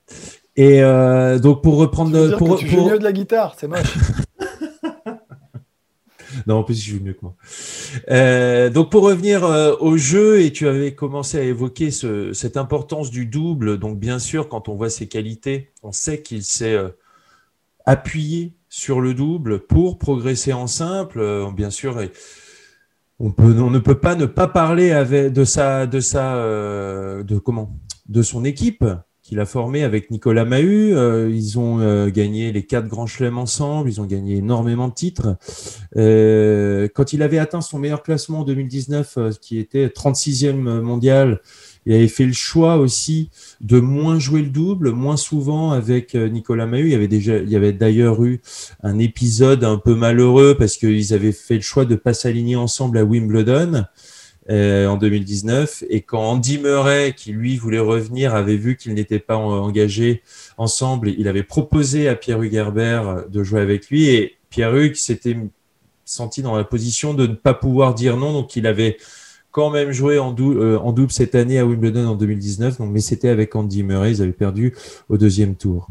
Et 0.56 0.82
euh, 0.82 1.38
donc 1.38 1.62
pour 1.62 1.76
reprendre, 1.76 2.30
tu 2.30 2.36
pour, 2.36 2.58
tu 2.58 2.68
joues 2.68 2.88
mieux 2.88 2.98
de 2.98 3.04
la 3.04 3.12
guitare, 3.12 3.54
c'est 3.58 3.68
moche. 3.68 3.82
non, 6.46 6.56
en 6.56 6.62
plus, 6.62 6.82
je 6.82 6.92
joue 6.92 7.02
mieux 7.02 7.12
que 7.12 7.20
moi. 7.22 7.34
Euh, 8.10 8.70
donc, 8.70 8.90
pour 8.90 9.02
revenir 9.02 9.42
au 9.80 9.96
jeu, 9.98 10.40
et 10.40 10.52
tu 10.52 10.66
avais 10.66 10.94
commencé 10.94 11.38
à 11.38 11.42
évoquer 11.42 11.90
cette 11.90 12.56
importance 12.56 13.10
du 13.10 13.26
double. 13.26 13.78
Donc, 13.78 13.98
bien 13.98 14.18
sûr, 14.18 14.48
quand 14.48 14.68
on 14.68 14.74
voit 14.74 14.90
ses 14.90 15.08
qualités, 15.08 15.70
on 15.82 15.92
sait 15.92 16.22
qu'il 16.22 16.42
s'est 16.42 16.78
appuyé 17.84 18.54
sur 18.70 19.00
le 19.00 19.12
double 19.12 19.60
pour 19.60 19.98
progresser 19.98 20.54
en 20.54 20.66
simple. 20.66 21.50
bien 21.54 21.70
sûr, 21.70 22.00
et, 22.00 22.10
on, 23.18 23.28
ne 23.28 23.78
peut 23.78 23.98
pas 23.98 24.14
ne 24.14 24.26
pas 24.26 24.48
parler 24.48 24.92
avec, 24.92 25.32
de 25.32 25.44
sa, 25.44 25.86
de 25.86 26.00
sa, 26.00 26.36
de 26.36 27.38
comment, 27.38 27.76
de 28.08 28.22
son 28.22 28.44
équipe 28.44 28.84
qu'il 29.26 29.40
a 29.40 29.46
formée 29.46 29.82
avec 29.82 30.12
Nicolas 30.12 30.44
Mahut. 30.44 30.94
Euh, 30.94 31.28
ils 31.32 31.58
ont 31.58 31.80
euh, 31.80 32.08
gagné 32.10 32.52
les 32.52 32.64
quatre 32.64 32.86
grands 32.86 33.06
chelems 33.06 33.38
ensemble, 33.38 33.90
ils 33.90 34.00
ont 34.00 34.04
gagné 34.04 34.36
énormément 34.36 34.86
de 34.86 34.94
titres. 34.94 35.36
Euh, 35.96 36.86
quand 36.94 37.12
il 37.12 37.22
avait 37.22 37.38
atteint 37.38 37.60
son 37.60 37.80
meilleur 37.80 38.04
classement 38.04 38.40
en 38.40 38.44
2019, 38.44 39.18
qui 39.40 39.58
était 39.58 39.88
36e 39.88 40.80
mondial, 40.80 41.40
il 41.86 41.94
avait 41.94 42.08
fait 42.08 42.26
le 42.26 42.32
choix 42.32 42.76
aussi 42.76 43.30
de 43.60 43.80
moins 43.80 44.18
jouer 44.18 44.42
le 44.42 44.48
double, 44.48 44.90
moins 44.90 45.16
souvent 45.16 45.70
avec 45.70 46.14
Nicolas 46.14 46.66
Mahut. 46.66 46.86
Il 46.86 46.92
y 46.92 46.94
avait 46.94 47.08
déjà, 47.08 47.38
il 47.38 47.54
avait 47.56 47.72
d'ailleurs 47.72 48.22
eu 48.24 48.40
un 48.82 48.98
épisode 48.98 49.64
un 49.64 49.78
peu 49.78 49.94
malheureux 49.94 50.56
parce 50.58 50.76
qu'ils 50.76 51.14
avaient 51.14 51.32
fait 51.32 51.54
le 51.54 51.60
choix 51.60 51.84
de 51.84 51.94
pas 51.94 52.12
s'aligner 52.12 52.56
ensemble 52.56 52.98
à 52.98 53.04
Wimbledon. 53.04 53.84
Euh, 54.48 54.86
en 54.86 54.96
2019. 54.96 55.82
Et 55.90 56.02
quand 56.02 56.20
Andy 56.20 56.58
Murray, 56.58 57.14
qui 57.16 57.32
lui 57.32 57.56
voulait 57.56 57.80
revenir, 57.80 58.36
avait 58.36 58.56
vu 58.56 58.76
qu'ils 58.76 58.94
n'étaient 58.94 59.18
pas 59.18 59.36
engagés 59.36 60.22
ensemble, 60.56 61.08
il 61.18 61.26
avait 61.26 61.42
proposé 61.42 62.08
à 62.08 62.14
Pierre-Hugues 62.14 62.54
Herbert 62.54 63.28
de 63.28 63.42
jouer 63.42 63.60
avec 63.60 63.88
lui. 63.88 64.08
Et 64.08 64.36
Pierre-Hugues 64.50 64.94
s'était 64.94 65.36
senti 66.04 66.42
dans 66.42 66.56
la 66.56 66.62
position 66.62 67.12
de 67.12 67.26
ne 67.26 67.34
pas 67.34 67.54
pouvoir 67.54 67.92
dire 67.92 68.16
non. 68.16 68.32
Donc 68.32 68.54
il 68.54 68.68
avait 68.68 68.98
quand 69.56 69.70
même 69.70 69.90
joué 69.90 70.18
en, 70.18 70.36
euh, 70.38 70.76
en 70.76 70.92
double 70.92 71.10
cette 71.10 71.34
année 71.34 71.58
à 71.58 71.64
Wimbledon 71.64 72.08
en 72.08 72.14
2019. 72.14 72.76
Donc, 72.76 72.90
mais 72.92 73.00
c'était 73.00 73.30
avec 73.30 73.56
Andy 73.56 73.82
Murray. 73.82 74.12
Ils 74.12 74.20
avaient 74.20 74.32
perdu 74.32 74.74
au 75.08 75.16
deuxième 75.16 75.54
tour. 75.54 75.88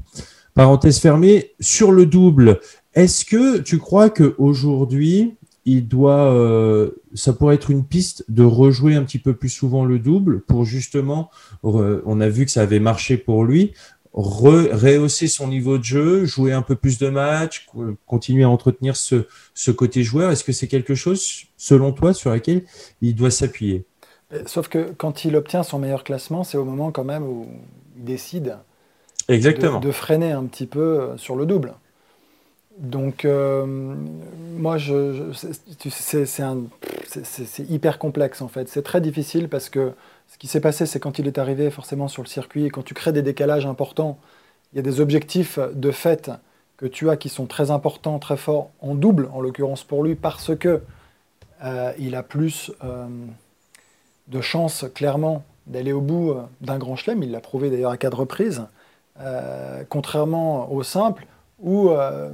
Parenthèse 0.53 1.00
fermée. 1.00 1.50
Sur 1.60 1.91
le 1.91 2.05
double, 2.05 2.60
est-ce 2.93 3.25
que 3.25 3.57
tu 3.57 3.79
crois 3.79 4.12
qu'aujourd'hui, 4.12 5.34
il 5.65 5.88
doit, 5.88 6.31
euh, 6.31 6.91
ça 7.15 7.34
pourrait 7.34 7.55
être 7.55 7.72
une 7.72 7.84
piste 7.84 8.24
de 8.29 8.43
rejouer 8.43 8.93
un 8.93 9.03
petit 9.03 9.17
peu 9.17 9.34
plus 9.34 9.50
souvent 9.50 9.84
le 9.84 9.98
double 9.98 10.41
pour 10.41 10.63
justement, 10.63 11.31
on 11.63 12.22
a 12.22 12.29
vu 12.29 12.45
que 12.45 12.51
ça 12.51 12.62
avait 12.62 12.79
marché 12.79 13.17
pour 13.17 13.45
lui, 13.45 13.74
rehausser 14.15 15.27
son 15.27 15.50
niveau 15.50 15.77
de 15.77 15.84
jeu, 15.84 16.25
jouer 16.25 16.53
un 16.53 16.62
peu 16.62 16.75
plus 16.75 16.98
de 16.98 17.10
matchs, 17.10 17.67
continuer 18.05 18.43
à 18.43 18.50
entretenir 18.50 18.95
ce, 18.95 19.27
ce 19.53 19.72
côté 19.72 20.03
joueur. 20.03 20.31
Est-ce 20.31 20.43
que 20.43 20.53
c'est 20.53 20.67
quelque 20.67 20.95
chose, 20.95 21.43
selon 21.57 21.91
toi, 21.91 22.13
sur 22.13 22.31
lequel 22.31 22.63
il 23.01 23.15
doit 23.15 23.31
s'appuyer? 23.31 23.84
Sauf 24.45 24.69
que 24.69 24.91
quand 24.98 25.25
il 25.25 25.36
obtient 25.36 25.63
son 25.63 25.79
meilleur 25.79 26.03
classement, 26.03 26.43
c'est 26.43 26.57
au 26.57 26.65
moment 26.65 26.91
quand 26.91 27.03
même 27.03 27.24
où 27.24 27.48
il 27.98 28.05
décide 28.05 28.57
Exactement. 29.27 29.79
de 29.79 29.91
freiner 29.91 30.31
un 30.31 30.45
petit 30.45 30.65
peu 30.65 30.79
euh, 30.79 31.17
sur 31.17 31.36
le 31.36 31.45
double. 31.45 31.74
Donc, 32.77 33.24
euh, 33.24 33.65
moi, 34.57 34.77
je, 34.77 35.31
c'est 37.07 37.69
hyper 37.69 38.00
complexe 38.00 38.41
en 38.41 38.50
fait. 38.50 38.67
C'est 38.67 38.81
très 38.81 39.00
difficile 39.00 39.48
parce 39.48 39.69
que 39.69 39.93
ce 40.27 40.38
qui 40.38 40.48
s'est 40.48 40.60
passé, 40.60 40.86
c'est 40.86 41.00
quand 41.00 41.20
il 41.20 41.27
est 41.27 41.38
arrivé 41.38 41.70
forcément 41.70 42.08
sur 42.08 42.24
le 42.24 42.27
circuit 42.27 42.65
et 42.65 42.70
quand 42.70 42.84
tu 42.84 42.94
crées 42.94 43.13
des 43.13 43.22
décalages 43.22 43.65
importants, 43.65 44.17
il 44.74 44.77
y 44.77 44.79
a 44.79 44.82
des 44.82 45.00
objectifs 45.00 45.60
de 45.60 45.91
fait 45.91 46.32
que 46.77 46.86
tu 46.86 47.10
as 47.10 47.15
qui 47.15 47.29
sont 47.29 47.46
très 47.46 47.72
importants, 47.72 48.20
très 48.20 48.36
forts, 48.36 48.70
en 48.82 48.96
double, 48.96 49.29
en 49.32 49.39
l'occurrence 49.39 49.84
pour 49.84 50.03
lui, 50.03 50.15
parce 50.15 50.55
que 50.55 50.82
euh, 51.63 51.94
il 51.98 52.15
a 52.15 52.24
plus 52.24 52.72
euh, 52.84 53.08
de 54.27 54.41
chances, 54.41 54.86
clairement, 54.94 55.46
d'aller 55.67 55.94
au 55.94 56.01
bout 56.01 56.36
d'un 56.62 56.77
grand 56.77 56.96
chelem. 56.96 57.24
Il 57.24 57.32
l'a 57.32 57.39
prouvé 57.39 57.70
d'ailleurs 57.70 57.91
à 57.91 57.98
quatre 57.98 58.20
reprises. 58.20 58.63
contrairement 59.89 60.72
au 60.72 60.84
simple, 60.84 61.25
où 61.59 61.89
euh, 61.89 62.29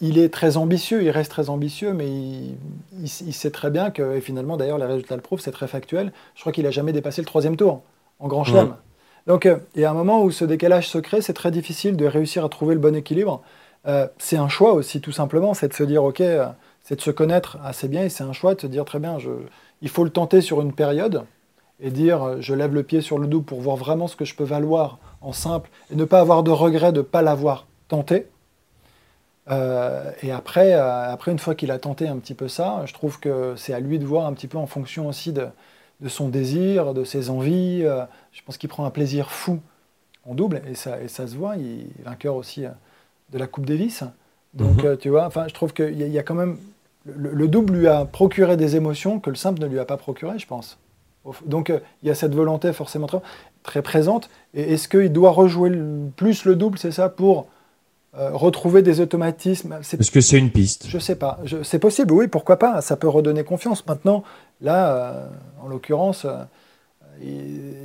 il 0.00 0.18
est 0.18 0.28
très 0.28 0.56
ambitieux, 0.56 1.02
il 1.02 1.10
reste 1.10 1.30
très 1.30 1.48
ambitieux, 1.48 1.92
mais 1.92 2.08
il, 2.08 3.08
sait 3.08 3.50
très 3.50 3.70
bien 3.70 3.90
que, 3.90 4.16
et 4.16 4.20
finalement 4.20 4.56
d'ailleurs 4.56 4.78
les 4.78 4.84
résultats 4.84 5.16
le 5.16 5.22
prouvent, 5.22 5.40
c'est 5.40 5.52
très 5.52 5.68
factuel, 5.68 6.12
je 6.34 6.40
crois 6.40 6.52
qu'il 6.52 6.64
n'a 6.64 6.70
jamais 6.70 6.92
dépassé 6.92 7.22
le 7.22 7.26
troisième 7.26 7.56
tour 7.56 7.82
en 8.18 8.28
grand 8.28 8.44
chelem. 8.44 8.74
Donc 9.26 9.46
euh, 9.46 9.58
il 9.74 9.80
y 9.80 9.84
a 9.84 9.90
un 9.90 9.94
moment 9.94 10.22
où 10.22 10.30
ce 10.30 10.44
décalage 10.44 10.88
se 10.88 10.98
crée, 10.98 11.22
c'est 11.22 11.32
très 11.32 11.50
difficile 11.50 11.96
de 11.96 12.06
réussir 12.06 12.44
à 12.44 12.48
trouver 12.48 12.74
le 12.74 12.80
bon 12.80 12.94
équilibre. 12.94 13.42
Euh, 13.86 14.06
c'est 14.18 14.36
un 14.36 14.48
choix 14.48 14.72
aussi 14.72 15.00
tout 15.00 15.12
simplement, 15.12 15.54
c'est 15.54 15.68
de 15.68 15.74
se 15.74 15.84
dire 15.84 16.04
ok, 16.04 16.22
c'est 16.82 16.96
de 16.96 17.00
se 17.00 17.10
connaître 17.10 17.58
assez 17.64 17.88
bien 17.88 18.04
et 18.04 18.08
c'est 18.08 18.24
un 18.24 18.32
choix 18.32 18.54
de 18.54 18.60
se 18.60 18.66
dire 18.66 18.84
très 18.84 18.98
bien, 18.98 19.18
je, 19.18 19.30
il 19.80 19.88
faut 19.88 20.04
le 20.04 20.10
tenter 20.10 20.40
sur 20.40 20.60
une 20.60 20.72
période 20.72 21.24
et 21.80 21.90
dire 21.90 22.42
je 22.42 22.54
lève 22.54 22.74
le 22.74 22.82
pied 22.82 23.00
sur 23.00 23.18
le 23.18 23.28
double 23.28 23.44
pour 23.44 23.60
voir 23.60 23.76
vraiment 23.76 24.08
ce 24.08 24.16
que 24.16 24.24
je 24.24 24.34
peux 24.34 24.44
valoir 24.44 24.98
en 25.20 25.32
simple 25.32 25.70
et 25.90 25.96
ne 25.96 26.04
pas 26.04 26.20
avoir 26.20 26.42
de 26.42 26.50
regret 26.50 26.92
de 26.92 26.98
ne 26.98 27.02
pas 27.02 27.22
l'avoir 27.22 27.66
tenté. 27.88 28.26
Euh, 29.50 30.10
et 30.22 30.30
après, 30.30 30.74
euh, 30.74 31.12
après, 31.12 31.32
une 31.32 31.38
fois 31.38 31.54
qu'il 31.54 31.70
a 31.70 31.78
tenté 31.78 32.06
un 32.08 32.16
petit 32.18 32.34
peu 32.34 32.48
ça, 32.48 32.82
je 32.84 32.92
trouve 32.92 33.18
que 33.18 33.54
c'est 33.56 33.72
à 33.72 33.80
lui 33.80 33.98
de 33.98 34.04
voir 34.04 34.26
un 34.26 34.32
petit 34.32 34.48
peu 34.48 34.58
en 34.58 34.66
fonction 34.66 35.08
aussi 35.08 35.32
de, 35.32 35.46
de 36.00 36.08
son 36.08 36.28
désir, 36.28 36.94
de 36.94 37.04
ses 37.04 37.30
envies. 37.30 37.82
je 37.82 38.42
pense 38.44 38.58
qu'il 38.58 38.68
prend 38.68 38.84
un 38.84 38.90
plaisir 38.90 39.30
fou 39.30 39.60
en 40.24 40.34
double 40.34 40.62
et 40.68 40.74
ça, 40.74 41.00
et 41.00 41.08
ça 41.08 41.26
se 41.26 41.36
voit. 41.36 41.56
Il 41.56 41.86
est 42.00 42.04
vainqueur 42.04 42.36
aussi 42.36 42.64
de 43.30 43.38
la 43.38 43.46
Coupe 43.46 43.66
Davis. 43.66 44.04
Donc, 44.54 44.84
mhm. 44.84 44.96
tu 44.96 45.08
vois, 45.08 45.26
enfin, 45.26 45.46
je 45.48 45.54
trouve 45.54 45.72
qu'il 45.72 46.00
y, 46.00 46.08
y, 46.08 46.18
a 46.18 46.22
quand 46.22 46.34
même. 46.34 46.58
Le, 47.04 47.32
le, 47.32 47.48
double 47.48 47.74
lui 47.74 47.88
a 47.88 48.04
procuré 48.04 48.56
des 48.56 48.76
émotions 48.76 49.20
que 49.20 49.30
le 49.30 49.36
simple 49.36 49.60
ne 49.60 49.66
lui 49.66 49.78
a 49.78 49.84
pas 49.84 49.96
procuré, 49.96 50.38
je 50.38 50.46
pense. 50.46 50.78
Donc 51.46 51.70
euh, 51.70 51.80
il 52.02 52.08
y 52.08 52.10
a 52.10 52.14
cette 52.14 52.34
volonté 52.34 52.72
forcément 52.72 53.08
très, 53.62 53.82
présente. 53.82 54.30
Et 54.54 54.74
est-ce 54.74 54.88
qu'il 54.88 55.12
doit 55.12 55.30
rejouer 55.30 55.70
plus 56.16 56.44
le 56.44 56.56
double, 56.56 56.78
c'est 56.78 56.92
ça, 56.92 57.08
pour 57.08 57.46
euh, 58.16 58.30
retrouver 58.32 58.82
des 58.82 59.00
automatismes 59.00 59.78
Est-ce 59.80 60.10
que 60.10 60.20
c'est 60.20 60.38
une 60.38 60.50
piste? 60.50 60.86
Je 60.88 60.96
ne 60.96 61.02
sais 61.02 61.16
pas. 61.16 61.38
C'est 61.62 61.78
possible, 61.78 62.12
oui, 62.12 62.28
pourquoi 62.28 62.58
pas. 62.58 62.80
Ça 62.80 62.96
peut 62.96 63.08
redonner 63.08 63.44
confiance. 63.44 63.86
Maintenant, 63.86 64.24
là, 64.60 64.96
euh, 64.96 65.28
en 65.62 65.68
l'occurrence, 65.68 66.26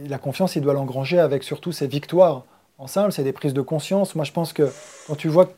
la 0.08 0.18
confiance, 0.18 0.56
il 0.56 0.62
doit 0.62 0.74
l'engranger 0.74 1.20
avec 1.20 1.44
surtout 1.44 1.72
ses 1.72 1.88
victoires 1.88 2.44
en 2.80 2.88
simple, 2.88 3.12
c'est 3.12 3.24
des 3.24 3.34
prises 3.34 3.54
de 3.54 3.62
conscience. 3.62 4.16
Moi, 4.16 4.26
je 4.26 4.32
pense 4.32 4.52
que 4.52 4.70
quand 5.08 5.16
tu 5.16 5.28
vois 5.28 5.50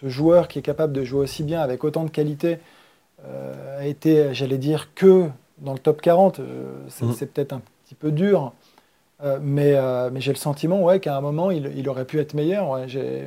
ce 0.00 0.08
joueur 0.08 0.48
qui 0.48 0.58
est 0.58 0.62
capable 0.62 0.92
de 0.92 1.04
jouer 1.04 1.20
aussi 1.20 1.42
bien 1.44 1.60
avec 1.60 1.84
autant 1.84 2.04
de 2.04 2.10
qualité 2.10 2.58
a 3.78 3.86
été, 3.86 4.34
j'allais 4.34 4.58
dire, 4.58 4.88
que 4.94 5.28
dans 5.62 5.72
le 5.72 5.78
top 5.78 6.00
40. 6.00 6.40
Euh, 6.40 6.72
mhm. 7.00 7.12
c'est 7.12 7.26
peut-être 7.26 7.52
un 7.52 7.62
petit 7.84 7.94
peu 7.94 8.10
dur. 8.10 8.52
Euh, 9.22 9.38
mais, 9.40 9.74
euh, 9.74 10.10
mais 10.12 10.20
j'ai 10.20 10.32
le 10.32 10.38
sentiment 10.38 10.82
ouais, 10.82 10.98
qu'à 10.98 11.16
un 11.16 11.20
moment, 11.20 11.52
il, 11.52 11.72
il, 11.76 11.88
aurait 11.88 12.04
pu 12.04 12.18
être 12.18 12.34
meilleur. 12.34 12.80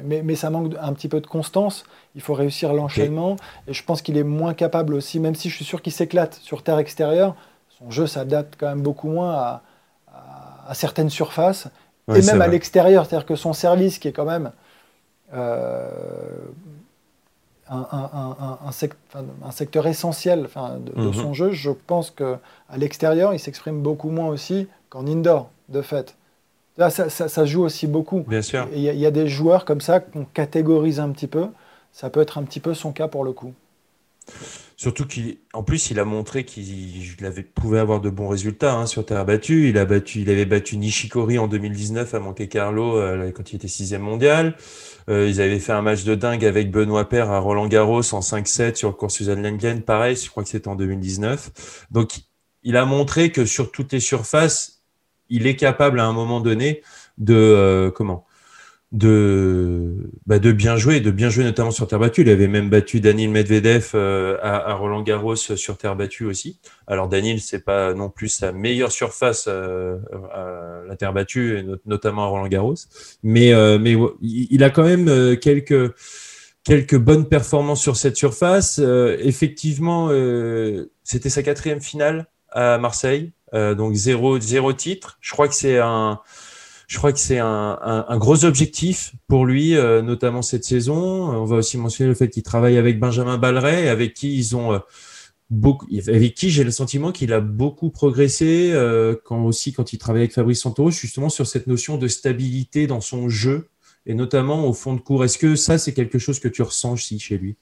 mais, 0.04 0.22
mais, 0.24 0.36
ça 0.36 0.50
manque 0.50 0.74
un 0.80 0.92
petit 0.94 1.08
peu 1.08 1.22
de 1.22 1.28
constance. 1.28 1.86
Il 2.16 2.22
faut 2.22 2.34
réussir 2.34 2.74
l'enchaînement. 2.74 3.38
Et 3.68 3.74
je 3.74 3.84
pense 3.84 4.02
qu'il 4.02 4.18
est 4.18 4.24
moins 4.24 4.54
capable 4.54 4.94
aussi, 4.94 5.22
même 5.22 5.36
si 5.36 5.50
je 5.50 5.56
suis 5.56 5.64
sûr 5.64 5.82
qu'il 5.82 5.94
s'éclate 5.94 6.34
sur 6.34 6.64
terre 6.64 6.80
extérieure, 6.80 7.36
son 7.80 7.92
jeu 7.92 8.08
s'adapte 8.08 8.56
quand 8.58 8.68
même 8.68 8.82
beaucoup 8.82 9.08
moins 9.08 9.32
à, 9.34 9.62
à, 10.68 10.74
certaines 10.74 11.10
surfaces. 11.10 11.68
et 12.14 12.22
même 12.22 12.42
à 12.42 12.48
l'extérieur. 12.48 13.06
C'est-à-dire 13.06 13.26
que 13.26 13.36
son 13.36 13.54
service, 13.54 13.98
qui 13.98 14.10
est 14.10 14.14
quand 14.14 14.26
même 14.26 14.52
un, 17.70 18.60
un, 18.66 19.52
secteur 19.52 19.88
essentiel 19.88 20.50
de, 20.80 21.02
mhm. 21.02 21.14
son 21.14 21.34
jeu. 21.34 21.52
Je 21.52 21.72
pense 21.72 22.12
qu'à 22.12 22.40
l'extérieur, 22.76 23.34
il 23.34 23.40
s'exprime 23.40 23.82
beaucoup 23.82 24.10
moins 24.10 24.28
aussi 24.28 24.68
qu'en 24.90 25.08
indoor, 25.08 25.50
de 25.70 25.82
fait. 25.82 26.16
Là, 26.78 26.90
ça, 26.90 27.10
ça, 27.10 27.46
joue 27.46 27.64
aussi 27.64 27.88
beaucoup. 27.88 28.26
Bien 28.28 28.42
sûr. 28.42 28.68
Il 28.74 28.82
y, 28.82 29.06
a 29.06 29.12
des 29.12 29.28
joueurs 29.28 29.64
comme 29.64 29.80
ça 29.80 30.02
qu'on 30.02 30.26
catégorise 30.26 31.00
un 31.00 31.10
petit 31.12 31.28
peu. 31.28 31.48
Ça 31.94 32.10
peut 32.10 32.20
être 32.20 32.38
un 32.38 32.44
petit 32.44 32.60
peu 32.60 32.74
son 32.74 32.92
cas 32.92 33.08
pour 33.08 33.24
le 33.24 33.32
coup. 33.32 33.54
Surtout 34.78 35.06
qu'en 35.06 35.64
plus, 35.64 35.92
il 35.92 36.00
a 36.00 36.06
montré 36.06 36.44
qu'il 36.44 37.16
pouvait 37.54 37.80
avoir 37.80 38.02
de 38.02 38.10
bons 38.10 38.28
résultats 38.28 38.74
hein, 38.74 38.88
sur 38.88 39.06
terre 39.06 39.24
battue. 39.24 39.70
Il, 39.70 39.78
a 39.78 39.86
battu, 39.86 40.20
il 40.20 40.30
avait 40.30 40.46
battu 40.46 40.76
Nishikori 40.76 41.38
en 41.38 41.48
2019 41.48 42.14
à 42.14 42.20
Monte 42.20 42.50
Carlo 42.50 42.98
euh, 42.98 43.32
quand 43.32 43.54
il 43.54 43.56
était 43.56 43.70
sixième 43.70 44.02
mondial. 44.02 44.58
Euh, 45.08 45.30
ils 45.30 45.40
avaient 45.40 45.60
fait 45.60 45.72
un 45.72 45.82
match 45.82 46.04
de 46.04 46.16
dingue 46.16 46.44
avec 46.44 46.72
Benoît 46.72 47.08
Père 47.08 47.32
à 47.32 47.40
Roland 47.40 47.68
Garros 47.68 48.14
en 48.14 48.20
5-7 48.20 48.76
sur 48.76 48.90
le 48.90 48.96
cours 48.96 49.12
Suzanne 49.12 49.42
Lenglen. 49.42 49.82
Pareil, 49.82 50.18
je 50.18 50.30
crois 50.30 50.44
que 50.44 50.50
c'était 50.50 50.68
en 50.68 50.76
2019. 50.76 51.86
Donc, 51.92 52.10
il 52.64 52.76
a 52.76 52.84
montré 52.84 53.32
que 53.32 53.46
sur 53.46 53.72
toutes 53.72 53.94
les 53.94 54.02
surfaces, 54.02 54.75
il 55.30 55.48
est 55.48 55.56
capable 55.56 56.00
à 56.00 56.06
un 56.06 56.14
moment 56.14 56.42
donné 56.42 56.82
de 57.18 57.36
euh, 57.36 57.92
bah 60.26 60.40
de 60.40 60.52
bien 60.52 60.78
jouer, 60.78 61.02
de 61.02 61.12
bien 61.12 61.30
jouer 61.30 61.44
notamment 61.44 61.72
sur 61.72 61.88
terre 61.88 62.00
battue. 62.00 62.22
Il 62.22 62.30
avait 62.30 62.48
même 62.48 62.70
battu 62.70 63.00
Daniel 63.00 63.30
Medvedev 63.30 63.92
euh, 63.94 64.38
à, 64.42 64.74
Roland 64.74 65.02
Garros 65.02 65.36
sur 65.36 65.78
terre 65.78 65.96
battue 65.96 66.26
aussi. 66.26 66.60
Alors 66.88 67.08
Daniel, 67.08 67.40
c'est 67.40 67.64
pas 67.64 67.94
non 67.94 68.10
plus 68.10 68.30
sa 68.30 68.52
meilleure 68.52 68.92
surface 68.92 69.46
euh, 69.48 69.98
à 70.32 70.88
la 70.88 70.96
terre 70.96 71.14
battue, 71.14 71.66
notamment 71.86 72.24
à 72.24 72.28
Roland 72.28 72.48
Garros, 72.48 72.76
mais 73.24 73.54
euh, 73.54 73.78
mais 73.80 73.96
il 74.22 74.64
a 74.64 74.70
quand 74.70 74.84
même 74.84 75.38
quelques 75.38 76.98
bonnes 76.98 77.28
performances 77.28 77.82
sur 77.82 77.98
cette 77.98 78.16
surface. 78.16 78.80
effectivement, 79.20 80.10
c'était 81.04 81.30
sa 81.30 81.44
quatrième 81.44 81.82
finale 81.82 82.28
à 82.52 82.78
Marseille, 82.78 83.34
donc 83.56 83.94
zéro 83.94 84.40
zéro 84.40 84.74
titre. 84.74 85.18
Je 85.22 85.32
crois 85.32 85.48
que 85.48 85.56
c'est 85.56 85.80
un 85.80 86.20
je 86.88 86.98
crois 86.98 87.12
que 87.12 87.20
c'est 87.20 87.40
un, 87.40 88.18
gros 88.18 88.46
objectif 88.46 89.14
pour 89.28 89.46
lui, 89.46 89.76
euh, 89.76 90.02
notamment 90.02 90.42
cette 90.42 90.66
saison. 90.66 90.96
On 90.96 91.46
va 91.46 91.58
aussi 91.58 91.78
mentionner 91.78 92.10
le 92.10 92.16
fait 92.16 92.30
qu'il 92.30 92.44
travaille 92.44 92.78
avec 92.78 93.00
Benjamin 93.00 93.38
Balleret, 93.38 93.88
avec 93.88 94.14
qui 94.14 94.38
ils 94.38 94.56
ont 94.56 94.74
euh, 94.74 94.80
beaucoup, 95.50 95.88
avec 96.08 96.36
qui 96.36 96.52
j'ai 96.52 96.64
le 96.64 96.72
sentiment 96.72 97.12
qu'il 97.12 97.34
a 97.34 97.42
beaucoup 97.42 97.90
progressé, 97.90 98.72
euh, 98.74 99.16
quand 99.26 99.44
aussi 99.46 99.74
quand 99.74 99.94
il 99.94 99.98
travaille 99.98 100.22
avec 100.22 100.34
Fabrice 100.34 100.62
Santoro, 100.62 100.92
justement 100.92 101.30
sur 101.30 101.48
cette 101.48 101.68
notion 101.68 101.98
de 101.98 102.08
stabilité 102.08 102.86
dans 102.88 103.02
son 103.02 103.30
jeu 103.30 103.70
et 104.06 104.14
notamment 104.14 104.68
au 104.68 104.74
fond 104.74 104.94
de 104.94 105.02
cours. 105.02 105.24
Est-ce 105.24 105.40
que 105.40 105.56
ça, 105.56 105.80
c'est 105.80 105.94
quelque 105.94 106.20
chose 106.20 106.40
que 106.40 106.48
tu 106.48 106.62
ressens 106.62 106.94
aussi 106.94 107.20
chez 107.20 107.40
lui? 107.40 107.56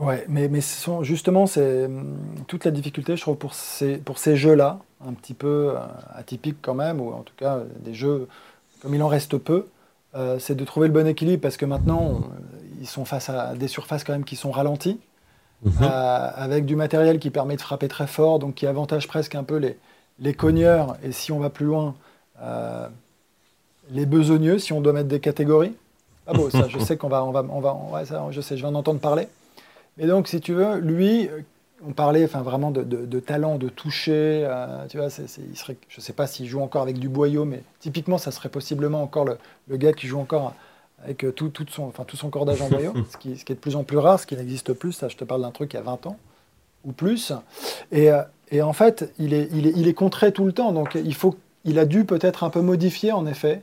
Ouais, 0.00 0.24
mais, 0.28 0.48
mais 0.48 0.60
justement, 1.02 1.46
c'est 1.46 1.84
hum, 1.84 2.16
toute 2.46 2.64
la 2.64 2.70
difficulté, 2.70 3.16
je 3.16 3.20
trouve, 3.20 3.36
pour 3.36 3.54
ces, 3.54 3.98
pour 3.98 4.18
ces 4.18 4.34
jeux-là, 4.34 4.78
un 5.06 5.12
petit 5.12 5.34
peu 5.34 5.74
euh, 5.76 5.80
atypiques 6.14 6.58
quand 6.62 6.74
même, 6.74 7.00
ou 7.00 7.12
en 7.12 7.20
tout 7.20 7.34
cas 7.36 7.60
des 7.80 7.94
jeux 7.94 8.26
comme 8.80 8.94
il 8.94 9.02
en 9.02 9.08
reste 9.08 9.36
peu, 9.36 9.66
euh, 10.14 10.38
c'est 10.38 10.54
de 10.54 10.64
trouver 10.64 10.88
le 10.88 10.94
bon 10.94 11.06
équilibre 11.06 11.42
parce 11.42 11.58
que 11.58 11.66
maintenant, 11.66 12.22
ils 12.80 12.86
sont 12.86 13.04
face 13.04 13.28
à 13.28 13.54
des 13.54 13.68
surfaces 13.68 14.04
quand 14.04 14.14
même 14.14 14.24
qui 14.24 14.36
sont 14.36 14.50
ralenties, 14.50 14.98
mhm. 15.62 15.72
euh, 15.82 16.30
avec 16.34 16.64
du 16.64 16.76
matériel 16.76 17.18
qui 17.18 17.28
permet 17.28 17.56
de 17.56 17.60
frapper 17.60 17.88
très 17.88 18.06
fort, 18.06 18.38
donc 18.38 18.54
qui 18.54 18.66
avantage 18.66 19.06
presque 19.06 19.34
un 19.34 19.44
peu 19.44 19.56
les, 19.56 19.78
les 20.18 20.32
cogneurs, 20.32 20.96
et 21.02 21.12
si 21.12 21.30
on 21.30 21.38
va 21.38 21.50
plus 21.50 21.66
loin, 21.66 21.94
les 23.90 24.06
besogneux, 24.06 24.58
si 24.58 24.72
on 24.72 24.80
doit 24.80 24.94
mettre 24.94 25.08
des 25.08 25.20
catégories. 25.20 25.74
Ah 26.26 26.32
bon, 26.32 26.48
ça, 26.48 26.68
je 26.68 26.78
sais 26.86 26.96
qu'on 26.96 27.08
va, 27.08 27.22
on 27.22 27.32
va, 27.32 27.44
on 27.50 27.60
va, 27.60 27.78
ouais, 27.92 28.06
ça, 28.06 28.26
je 28.30 28.40
sais, 28.40 28.56
je 28.56 28.62
vais 28.62 28.68
en 28.68 28.74
entendre 28.74 29.00
parler. 29.00 29.28
Et 30.00 30.06
donc, 30.06 30.28
si 30.28 30.40
tu 30.40 30.54
veux, 30.54 30.78
lui, 30.78 31.28
on 31.86 31.92
parlait 31.92 32.24
enfin, 32.24 32.40
vraiment 32.40 32.70
de, 32.70 33.20
talent, 33.20 33.58
de 33.58 33.68
toucher. 33.68 34.42
Euh, 34.44 34.86
tu 34.88 34.96
vois, 34.96 35.08
il 35.08 35.56
serait, 35.56 35.76
je 35.88 35.98
ne 35.98 36.02
sais 36.02 36.14
pas 36.14 36.26
s'il 36.26 36.46
joue 36.46 36.60
encore 36.60 36.82
avec 36.82 36.98
du 36.98 37.08
boyau, 37.08 37.44
mais 37.44 37.62
typiquement, 37.80 38.16
ça 38.16 38.30
serait 38.30 38.48
possiblement 38.48 39.02
encore 39.02 39.26
le, 39.26 39.76
gars 39.76 39.92
qui 39.92 40.06
joue 40.06 40.18
encore 40.18 40.54
avec 41.04 41.24
euh, 41.24 41.32
tout, 41.32 41.52
son, 41.68 41.84
enfin, 41.84 42.04
tout 42.04 42.16
son 42.16 42.30
cordage 42.30 42.62
en 42.62 42.70
boyau, 42.70 42.94
ce 43.10 43.18
qui, 43.18 43.36
ce 43.36 43.44
qui, 43.44 43.52
est 43.52 43.54
de 43.54 43.60
plus 43.60 43.76
en 43.76 43.84
plus 43.84 43.98
rare, 43.98 44.18
ce 44.18 44.26
qui 44.26 44.36
n'existe 44.36 44.72
plus. 44.72 44.92
Ça, 44.92 45.08
je 45.08 45.16
te 45.16 45.24
parle 45.24 45.42
d'un 45.42 45.50
truc 45.50 45.74
il 45.74 45.76
y 45.76 45.80
a 45.80 45.82
20 45.82 46.06
ans 46.06 46.16
ou 46.84 46.92
plus. 46.92 47.32
Et, 47.92 48.10
euh, 48.10 48.22
et 48.50 48.62
en 48.62 48.72
fait, 48.72 49.12
il 49.18 49.34
est, 49.34 49.48
il, 49.52 49.66
est, 49.66 49.72
il 49.76 49.86
est 49.86 49.94
contré 49.94 50.32
tout 50.32 50.46
le 50.46 50.52
temps. 50.52 50.72
Donc, 50.72 50.94
il, 50.94 51.14
faut, 51.14 51.36
il 51.64 51.78
a 51.78 51.84
dû 51.84 52.06
peut-être 52.06 52.42
un 52.42 52.50
peu 52.50 52.62
modifier, 52.62 53.12
en 53.12 53.26
effet, 53.26 53.60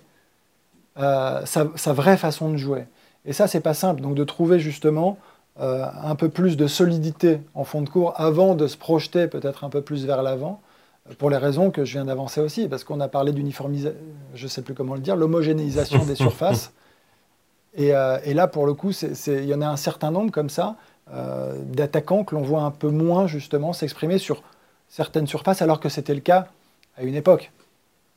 sa, 0.96 1.44
sa, 1.46 1.94
vraie 1.94 2.18
façon 2.18 2.52
de 2.52 2.58
jouer. 2.58 2.86
Et 3.26 3.34
ça, 3.34 3.48
c'est 3.48 3.60
pas 3.60 3.74
simple. 3.76 4.02
Donc, 4.02 4.16
de 4.16 4.24
trouver 4.24 4.60
justement 4.60 5.18
euh, 5.60 5.88
un 6.04 6.14
peu 6.14 6.30
plus 6.30 6.56
de 6.56 6.68
solidité 6.68 7.42
en 7.56 7.64
fond 7.64 7.82
de 7.82 7.90
cours 7.90 8.14
avant 8.18 8.54
de 8.54 8.68
se 8.68 8.78
projeter 8.78 9.28
peut-être 9.28 9.64
un 9.64 9.70
peu 9.70 9.82
plus 9.82 10.06
vers 10.06 10.22
l'avant, 10.22 10.62
euh, 11.10 11.14
pour 11.18 11.32
les 11.32 11.38
raisons 11.38 11.72
que 11.72 11.84
je 11.84 11.94
viens 11.94 12.06
d'avancer 12.06 12.42
aussi, 12.42 12.68
parce 12.68 12.84
qu'on 12.84 13.00
a 13.00 13.08
parlé 13.08 13.32
d'uniformisation, 13.32 13.98
je 14.36 14.44
ne 14.44 14.50
sais 14.50 14.62
plus 14.62 14.76
comment 14.76 14.94
le 14.94 15.00
dire, 15.00 15.16
l'homogénéisation 15.16 16.06
des 16.06 16.14
surfaces. 16.16 16.74
Euh, 17.80 18.20
et, 18.24 18.36
là, 18.36 18.48
pour 18.48 18.68
le 18.68 18.76
coup, 18.76 18.92
il 18.92 19.46
y 19.46 19.54
en 19.56 19.62
a 19.62 19.68
un 19.68 19.78
certain 19.78 20.12
nombre 20.12 20.32
comme 20.32 20.50
ça, 20.50 20.76
d'attaquants 21.68 22.26
que 22.26 22.36
l'on 22.36 22.42
voit 22.42 22.64
un 22.64 22.72
peu 22.72 22.90
moins 22.90 23.28
justement 23.28 23.72
s'exprimer 23.72 24.18
sur 24.18 24.44
certaines 24.90 25.26
surfaces, 25.26 25.62
alors 25.62 25.80
que 25.80 25.88
c'était 25.88 26.14
le 26.14 26.20
cas 26.20 26.48
à 26.98 27.04
une 27.04 27.16
époque. 27.16 27.52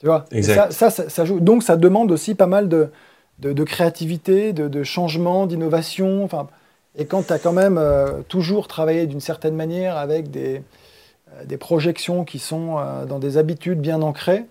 Tu 0.01 0.07
vois? 0.07 0.25
Ça, 0.43 0.91
ça, 0.91 1.25
joue. 1.25 1.41
Donc 1.41 1.63
ça 1.63 1.77
demande 1.77 2.11
aussi 2.11 2.35
pas 2.35 2.49
mal 2.49 2.69
de, 2.69 2.91
de, 3.39 3.65
créativité, 3.65 4.53
de, 4.53 4.67
de 4.67 4.83
changement, 4.83 5.47
d'innovation. 5.47 6.25
Enfin, 6.25 6.49
et 6.97 7.07
quand 7.07 7.27
tu 7.27 7.33
as 7.33 7.39
quand 7.39 7.53
même 7.53 7.79
euh, 7.79 8.23
toujours 8.29 8.69
travaillé 8.69 9.07
d'une 9.07 9.21
certaine 9.21 9.55
manière 9.55 9.97
avec 9.97 10.31
des, 10.31 10.63
euh, 11.33 11.45
des 11.45 11.57
projections 11.57 12.25
qui 12.25 12.39
sont 12.39 12.79
euh, 12.79 13.07
dans 13.07 13.19
des 13.19 13.37
habitudes 13.37 13.81
bien 13.81 14.03
ancrées, 14.03 14.47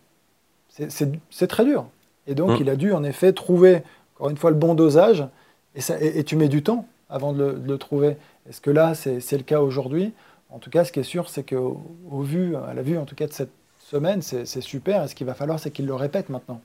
c'est 0.69 1.47
très 1.47 1.65
dur. 1.65 1.87
Et 2.25 2.35
donc, 2.35 2.51
mmh. 2.51 2.61
il 2.61 2.69
a 2.69 2.77
dû 2.77 2.93
en 2.93 3.03
effet 3.03 3.33
trouver, 3.33 3.81
encore 4.15 4.29
une 4.29 4.37
fois, 4.37 4.49
le 4.49 4.55
bon 4.55 4.75
dosage. 4.75 5.27
Et, 5.75 5.81
ça, 5.81 5.99
et, 5.99 6.23
tu 6.23 6.37
mets 6.37 6.47
du 6.47 6.63
temps 6.63 6.85
avant 7.09 7.33
de 7.33 7.59
le, 7.61 7.77
trouver. 7.77 8.15
Est-ce 8.49 8.61
que 8.61 8.69
là, 8.69 8.93
c'est 8.95 9.31
le 9.31 9.43
cas 9.43 9.59
aujourd'hui? 9.59 10.13
En 10.49 10.59
tout 10.59 10.69
cas, 10.69 10.85
ce 10.85 10.93
qui 10.93 11.01
est 11.01 11.03
sûr, 11.03 11.27
c'est 11.27 11.43
qu'au 11.43 11.81
au 12.09 12.21
vu, 12.21 12.55
à 12.55 12.73
la 12.73 12.81
vue 12.81 12.97
en 12.97 13.03
tout 13.03 13.15
cas 13.15 13.27
de 13.27 13.33
cette 13.33 13.51
semaine, 13.79 14.21
c'est 14.21 14.61
super. 14.61 15.03
Et 15.03 15.07
ce 15.09 15.15
qu'il 15.15 15.27
va 15.27 15.33
falloir, 15.33 15.59
c'est 15.59 15.71
qu'il 15.71 15.85
le 15.85 15.95
répète 15.95 16.29
maintenant. 16.29 16.61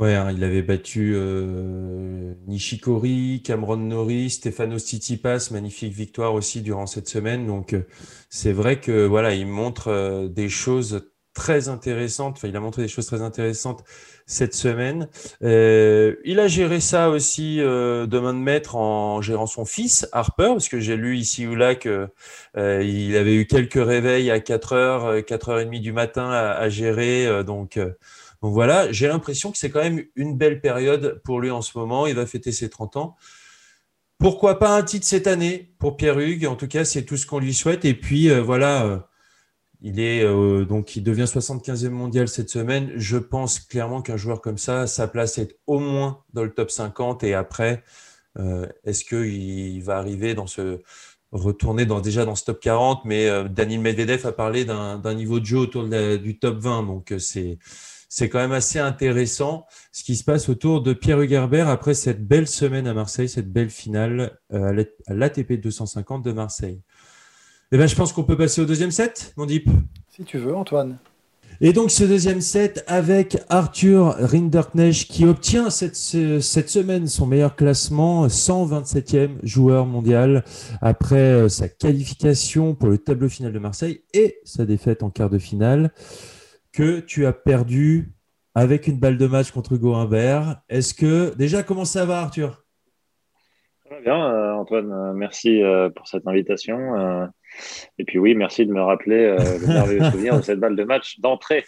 Ouais, 0.00 0.14
hein, 0.14 0.32
il 0.32 0.42
avait 0.44 0.62
battu 0.62 1.12
euh, 1.14 2.32
Nishikori, 2.46 3.42
Cameron 3.44 3.76
Norris, 3.76 4.30
Stefano 4.30 4.78
Tsitsipas, 4.78 5.50
magnifique 5.50 5.92
victoire 5.92 6.32
aussi 6.32 6.62
durant 6.62 6.86
cette 6.86 7.06
semaine. 7.06 7.46
Donc 7.46 7.74
euh, 7.74 7.82
c'est 8.30 8.52
vrai 8.52 8.80
que 8.80 9.04
voilà, 9.04 9.34
il 9.34 9.46
montre 9.46 9.88
euh, 9.88 10.26
des 10.26 10.48
choses 10.48 11.10
très 11.34 11.68
intéressantes. 11.68 12.36
Enfin, 12.38 12.48
il 12.48 12.56
a 12.56 12.60
montré 12.60 12.80
des 12.80 12.88
choses 12.88 13.04
très 13.04 13.20
intéressantes 13.20 13.84
cette 14.24 14.54
semaine. 14.54 15.08
il 15.42 16.40
a 16.40 16.46
géré 16.48 16.80
ça 16.80 17.10
aussi 17.10 17.58
de 17.58 18.18
main 18.18 18.32
de 18.32 18.38
maître 18.38 18.76
en 18.76 19.20
gérant 19.20 19.46
son 19.46 19.64
fils 19.64 20.08
Harper, 20.12 20.48
parce 20.52 20.68
que 20.68 20.80
j'ai 20.80 20.96
lu 20.96 21.16
ici 21.18 21.46
ou 21.46 21.54
là 21.56 21.74
que 21.74 22.08
il 22.56 23.16
avait 23.16 23.34
eu 23.34 23.46
quelques 23.46 23.74
réveils 23.74 24.30
à 24.30 24.40
4 24.40 24.74
h 24.76 25.22
4h30 25.24 25.80
du 25.80 25.92
matin 25.92 26.30
à, 26.30 26.52
à 26.52 26.68
gérer. 26.68 27.44
donc 27.44 27.78
donc 28.42 28.54
voilà, 28.54 28.90
j'ai 28.90 29.06
l'impression 29.06 29.52
que 29.52 29.58
c'est 29.58 29.70
quand 29.70 29.82
même 29.82 30.02
une 30.16 30.36
belle 30.36 30.60
période 30.60 31.20
pour 31.24 31.40
lui 31.40 31.50
en 31.50 31.60
ce 31.60 31.76
moment. 31.76 32.06
Il 32.06 32.14
va 32.14 32.26
fêter 32.26 32.52
ses 32.52 32.70
30 32.70 32.96
ans. 32.96 33.16
Pourquoi 34.18 34.58
pas 34.58 34.76
un 34.76 34.82
titre 34.82 35.06
cette 35.06 35.26
année 35.26 35.74
pour 35.78 35.96
Pierre 35.96 36.18
Hugues 36.18 36.46
En 36.46 36.56
tout 36.56 36.68
cas, 36.68 36.84
c'est 36.84 37.04
tout 37.04 37.16
ce 37.16 37.26
qu'on 37.26 37.38
lui 37.38 37.54
souhaite. 37.54 37.84
Et 37.84 37.94
puis 37.94 38.30
euh, 38.30 38.42
voilà, 38.42 38.84
euh, 38.84 38.98
il 39.82 40.00
est 40.00 40.22
euh, 40.22 40.64
donc 40.64 40.96
il 40.96 41.02
devient 41.02 41.24
75e 41.24 41.90
mondial 41.90 42.28
cette 42.28 42.50
semaine. 42.50 42.92
Je 42.96 43.18
pense 43.18 43.60
clairement 43.60 44.02
qu'un 44.02 44.16
joueur 44.16 44.40
comme 44.40 44.58
ça, 44.58 44.86
sa 44.86 45.06
place 45.06 45.38
est 45.38 45.58
au 45.66 45.78
moins 45.78 46.22
dans 46.32 46.44
le 46.44 46.52
top 46.52 46.70
50. 46.70 47.24
Et 47.24 47.34
après, 47.34 47.82
est-ce 48.84 49.04
qu'il 49.04 49.82
va 49.82 49.98
arriver 49.98 50.34
dans 50.34 50.46
ce 50.46 50.80
retourner 51.32 51.84
dans, 51.84 52.00
déjà 52.00 52.24
dans 52.24 52.34
ce 52.34 52.44
top 52.44 52.60
40 52.60 53.04
Mais 53.04 53.28
Daniel 53.48 53.80
Medvedev 53.80 54.26
a 54.26 54.32
parlé 54.32 54.64
d'un 54.64 55.14
niveau 55.14 55.40
de 55.40 55.46
jeu 55.46 55.58
autour 55.58 55.84
du 55.88 56.38
top 56.38 56.58
20. 56.58 56.84
Donc 56.84 57.14
c'est 57.18 57.58
c'est 58.10 58.28
quand 58.28 58.40
même 58.40 58.52
assez 58.52 58.80
intéressant 58.80 59.66
ce 59.92 60.02
qui 60.02 60.16
se 60.16 60.24
passe 60.24 60.48
autour 60.48 60.82
de 60.82 60.92
Pierre 60.92 61.20
Hugerbert 61.20 61.68
après 61.68 61.94
cette 61.94 62.26
belle 62.26 62.48
semaine 62.48 62.88
à 62.88 62.92
Marseille, 62.92 63.28
cette 63.28 63.50
belle 63.50 63.70
finale 63.70 64.36
euh, 64.52 64.84
à 65.06 65.14
l'ATP 65.14 65.52
250 65.52 66.22
de 66.24 66.32
Marseille. 66.32 66.80
Eh 67.70 67.76
bien, 67.76 67.86
je 67.86 67.94
pense 67.94 68.12
qu'on 68.12 68.24
peut 68.24 68.36
passer 68.36 68.60
au 68.60 68.64
deuxième 68.64 68.90
set, 68.90 69.32
mon 69.36 69.46
Deep. 69.46 69.70
Si 70.08 70.24
tu 70.24 70.38
veux, 70.38 70.56
Antoine. 70.56 70.98
Et 71.60 71.72
donc 71.72 71.90
ce 71.90 72.02
deuxième 72.02 72.40
set 72.40 72.84
avec 72.88 73.38
Arthur 73.48 74.16
Rinderknecht 74.18 75.08
qui 75.08 75.26
obtient 75.26 75.70
cette, 75.70 75.94
cette 75.94 76.70
semaine 76.70 77.06
son 77.06 77.26
meilleur 77.26 77.54
classement, 77.54 78.26
127e 78.26 79.36
joueur 79.44 79.86
mondial 79.86 80.42
après 80.80 81.16
euh, 81.16 81.48
sa 81.48 81.68
qualification 81.68 82.74
pour 82.74 82.88
le 82.88 82.98
tableau 82.98 83.28
final 83.28 83.52
de 83.52 83.58
Marseille 83.58 84.02
et 84.14 84.38
sa 84.42 84.64
défaite 84.64 85.02
en 85.02 85.10
quart 85.10 85.28
de 85.30 85.38
finale 85.38 85.92
que 86.72 87.00
tu 87.00 87.26
as 87.26 87.32
perdu 87.32 88.12
avec 88.54 88.86
une 88.86 88.98
balle 88.98 89.16
de 89.16 89.26
match 89.26 89.50
contre 89.50 89.72
Hugo 89.72 89.94
Humbert. 89.94 90.60
Est-ce 90.68 90.94
que 90.94 91.34
déjà 91.36 91.62
comment 91.62 91.84
ça 91.84 92.04
va 92.04 92.20
Arthur? 92.20 92.64
Bien 94.04 94.32
euh, 94.32 94.52
Antoine, 94.52 94.92
euh, 94.92 95.12
merci 95.12 95.62
euh, 95.62 95.90
pour 95.90 96.06
cette 96.06 96.26
invitation. 96.26 96.78
Et 97.98 98.04
puis 98.04 98.18
oui, 98.18 98.34
merci 98.34 98.64
de 98.64 98.72
me 98.72 98.80
rappeler 98.80 99.36
le 99.60 99.66
merveilleux 99.66 100.04
souvenir 100.10 100.36
de 100.36 100.42
cette 100.42 100.60
balle 100.60 100.76
de 100.76 100.84
match 100.84 101.18
d'entrée. 101.20 101.64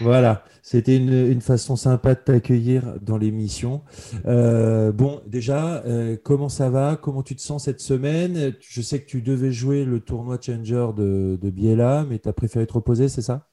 Voilà, 0.00 0.44
c'était 0.62 0.96
une, 0.96 1.40
façon 1.40 1.74
sympa 1.76 2.14
de 2.14 2.20
t'accueillir 2.20 2.82
dans 3.00 3.18
l'émission. 3.18 3.82
bon, 4.24 5.20
déjà, 5.26 5.82
comment 6.24 6.48
ça 6.48 6.70
va? 6.70 6.98
Comment 7.00 7.22
tu 7.22 7.36
te 7.36 7.40
sens 7.40 7.64
cette 7.64 7.80
semaine? 7.80 8.54
Je 8.60 8.82
sais 8.82 9.00
que 9.00 9.06
tu 9.06 9.22
devais 9.22 9.52
jouer 9.52 9.84
le 9.84 10.00
tournoi 10.00 10.38
Challenger 10.40 10.88
de, 10.96 11.38
de 11.40 11.50
Biella, 11.50 12.04
mais 12.08 12.18
tu 12.18 12.28
as 12.28 12.32
préféré 12.32 12.66
te 12.66 12.72
reposer, 12.72 13.08
c'est 13.08 13.22
ça? 13.22 13.49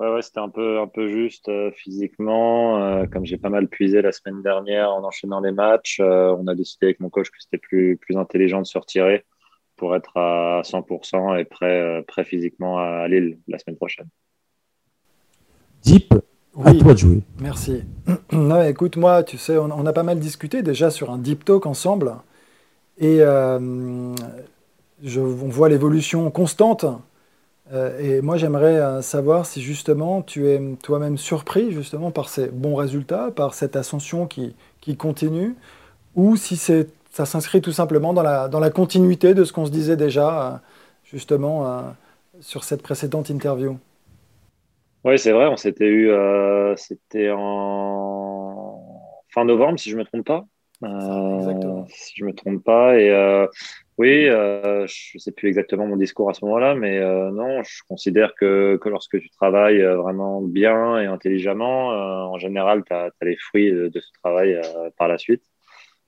Ouais, 0.00 0.10
ouais, 0.10 0.22
c'était 0.22 0.40
un 0.40 0.48
peu, 0.48 0.80
un 0.80 0.86
peu 0.86 1.08
juste 1.08 1.50
euh, 1.50 1.70
physiquement. 1.72 2.82
Euh, 2.82 3.04
comme 3.04 3.26
j'ai 3.26 3.36
pas 3.36 3.50
mal 3.50 3.68
puisé 3.68 4.00
la 4.00 4.12
semaine 4.12 4.40
dernière 4.40 4.90
en 4.90 5.04
enchaînant 5.04 5.40
les 5.40 5.52
matchs, 5.52 6.00
euh, 6.00 6.34
on 6.38 6.46
a 6.46 6.54
décidé 6.54 6.86
avec 6.86 7.00
mon 7.00 7.10
coach 7.10 7.28
que 7.28 7.36
c'était 7.38 7.58
plus, 7.58 7.98
plus 7.98 8.16
intelligent 8.16 8.62
de 8.62 8.66
se 8.66 8.78
retirer 8.78 9.26
pour 9.76 9.94
être 9.94 10.16
à 10.16 10.62
100% 10.64 11.38
et 11.38 11.44
prêt, 11.44 12.02
prêt 12.08 12.24
physiquement 12.24 12.78
à 12.78 13.06
Lille 13.08 13.40
la 13.46 13.58
semaine 13.58 13.76
prochaine. 13.76 14.06
Deep, 15.82 16.14
à 16.64 16.72
toi 16.72 16.94
de 16.94 16.98
jouer. 16.98 17.20
Merci. 17.38 17.82
Non, 18.32 18.62
écoute, 18.62 18.96
moi, 18.96 19.22
tu 19.22 19.36
sais, 19.36 19.58
on, 19.58 19.84
a 19.84 19.92
pas 19.92 20.02
mal 20.02 20.18
discuté 20.18 20.62
déjà 20.62 20.90
sur 20.90 21.10
un 21.10 21.18
Deep 21.18 21.44
Talk 21.44 21.66
ensemble. 21.66 22.14
Et 22.96 23.18
je, 23.18 25.20
on 25.20 25.48
voit 25.48 25.68
l'évolution 25.68 26.30
constante 26.30 26.86
et 27.72 28.20
moi, 28.20 28.36
j'aimerais 28.36 28.78
euh, 28.78 29.02
savoir 29.02 29.46
si 29.46 29.62
justement 29.62 30.22
tu 30.22 30.48
es 30.48 30.60
toi-même 30.82 31.16
surpris 31.16 31.70
justement 31.70 32.10
par 32.10 32.28
ces 32.28 32.48
bons 32.48 32.74
résultats, 32.74 33.30
par 33.30 33.54
cette 33.54 33.76
ascension 33.76 34.26
qui, 34.26 34.56
qui 34.80 34.96
continue, 34.96 35.54
ou 36.16 36.36
si 36.36 36.56
ça 36.56 37.26
s'inscrit 37.26 37.60
tout 37.60 37.72
simplement 37.72 38.12
dans 38.12 38.22
la, 38.22 38.48
dans 38.48 38.60
la 38.60 38.70
continuité 38.70 39.34
de 39.34 39.44
ce 39.44 39.52
qu'on 39.52 39.66
se 39.66 39.70
disait 39.70 39.96
déjà 39.96 40.46
euh, 40.46 40.56
justement 41.04 41.94
sur 42.40 42.64
cette 42.64 42.82
précédente 42.82 43.30
interview. 43.30 43.78
Oui, 45.04 45.18
c'est 45.18 45.32
vrai, 45.32 45.46
on 45.46 45.56
s'était 45.56 45.88
eu, 45.88 46.10
c'était 46.76 47.30
en 47.34 48.80
fin 49.30 49.44
novembre, 49.44 49.78
si 49.78 49.90
je 49.90 49.96
ne 49.96 50.00
me 50.00 50.04
trompe 50.04 50.26
pas. 50.26 50.44
Exactement. 50.82 51.86
Si 51.90 52.14
je 52.16 52.24
ne 52.24 52.30
me 52.30 52.34
trompe 52.34 52.62
pas. 52.62 52.96
Et 52.98 53.10
oui, 54.00 54.30
euh, 54.30 54.86
je 54.86 55.10
ne 55.16 55.18
sais 55.18 55.30
plus 55.30 55.48
exactement 55.48 55.86
mon 55.86 55.98
discours 55.98 56.30
à 56.30 56.32
ce 56.32 56.42
moment-là, 56.46 56.74
mais 56.74 57.00
euh, 57.00 57.30
non, 57.32 57.62
je 57.62 57.82
considère 57.86 58.34
que, 58.34 58.78
que, 58.80 58.88
lorsque 58.88 59.20
tu 59.20 59.28
travailles 59.28 59.82
euh, 59.82 59.98
vraiment 59.98 60.40
bien 60.40 60.98
et 60.98 61.04
intelligemment, 61.04 61.88
en 61.88 62.38
général, 62.38 62.82
tu 62.82 62.94
as, 62.94 63.10
les 63.20 63.36
fruits 63.36 63.70
de, 63.70 63.92
ce 64.00 64.10
travail 64.22 64.58
par 64.96 65.06
la 65.06 65.18
suite. 65.18 65.42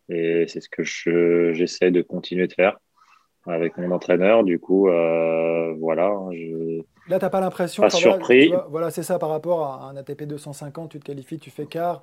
Et 0.09 0.47
c'est 0.49 0.63
ce 0.63 0.71
que 0.71 0.83
j'essaie 1.53 1.91
de 1.91 2.01
continuer 2.01 2.47
de 2.47 2.55
faire 2.55 2.79
avec 3.47 3.77
mon 3.77 3.91
entraîneur. 3.91 4.43
Du 4.43 4.59
coup, 4.59 4.89
voilà. 5.79 6.15
Je... 6.33 6.79
Là, 7.09 7.19
tu 7.19 7.25
n'as 7.27 7.29
pas 7.29 7.41
l'impression. 7.41 7.83
Pas 7.83 7.91
surpris. 7.91 8.55
voilà, 8.71 8.91
c'est 8.91 9.03
ça 9.03 9.19
par 9.19 9.29
rapport 9.29 9.67
à 9.67 9.91
un 9.91 9.97
ATP 9.99 10.23
250, 10.23 10.93
tu 10.93 10.99
te 10.99 11.05
qualifies, 11.05 11.39
tu 11.39 11.51
fais 11.51 11.67
quart. 11.67 12.01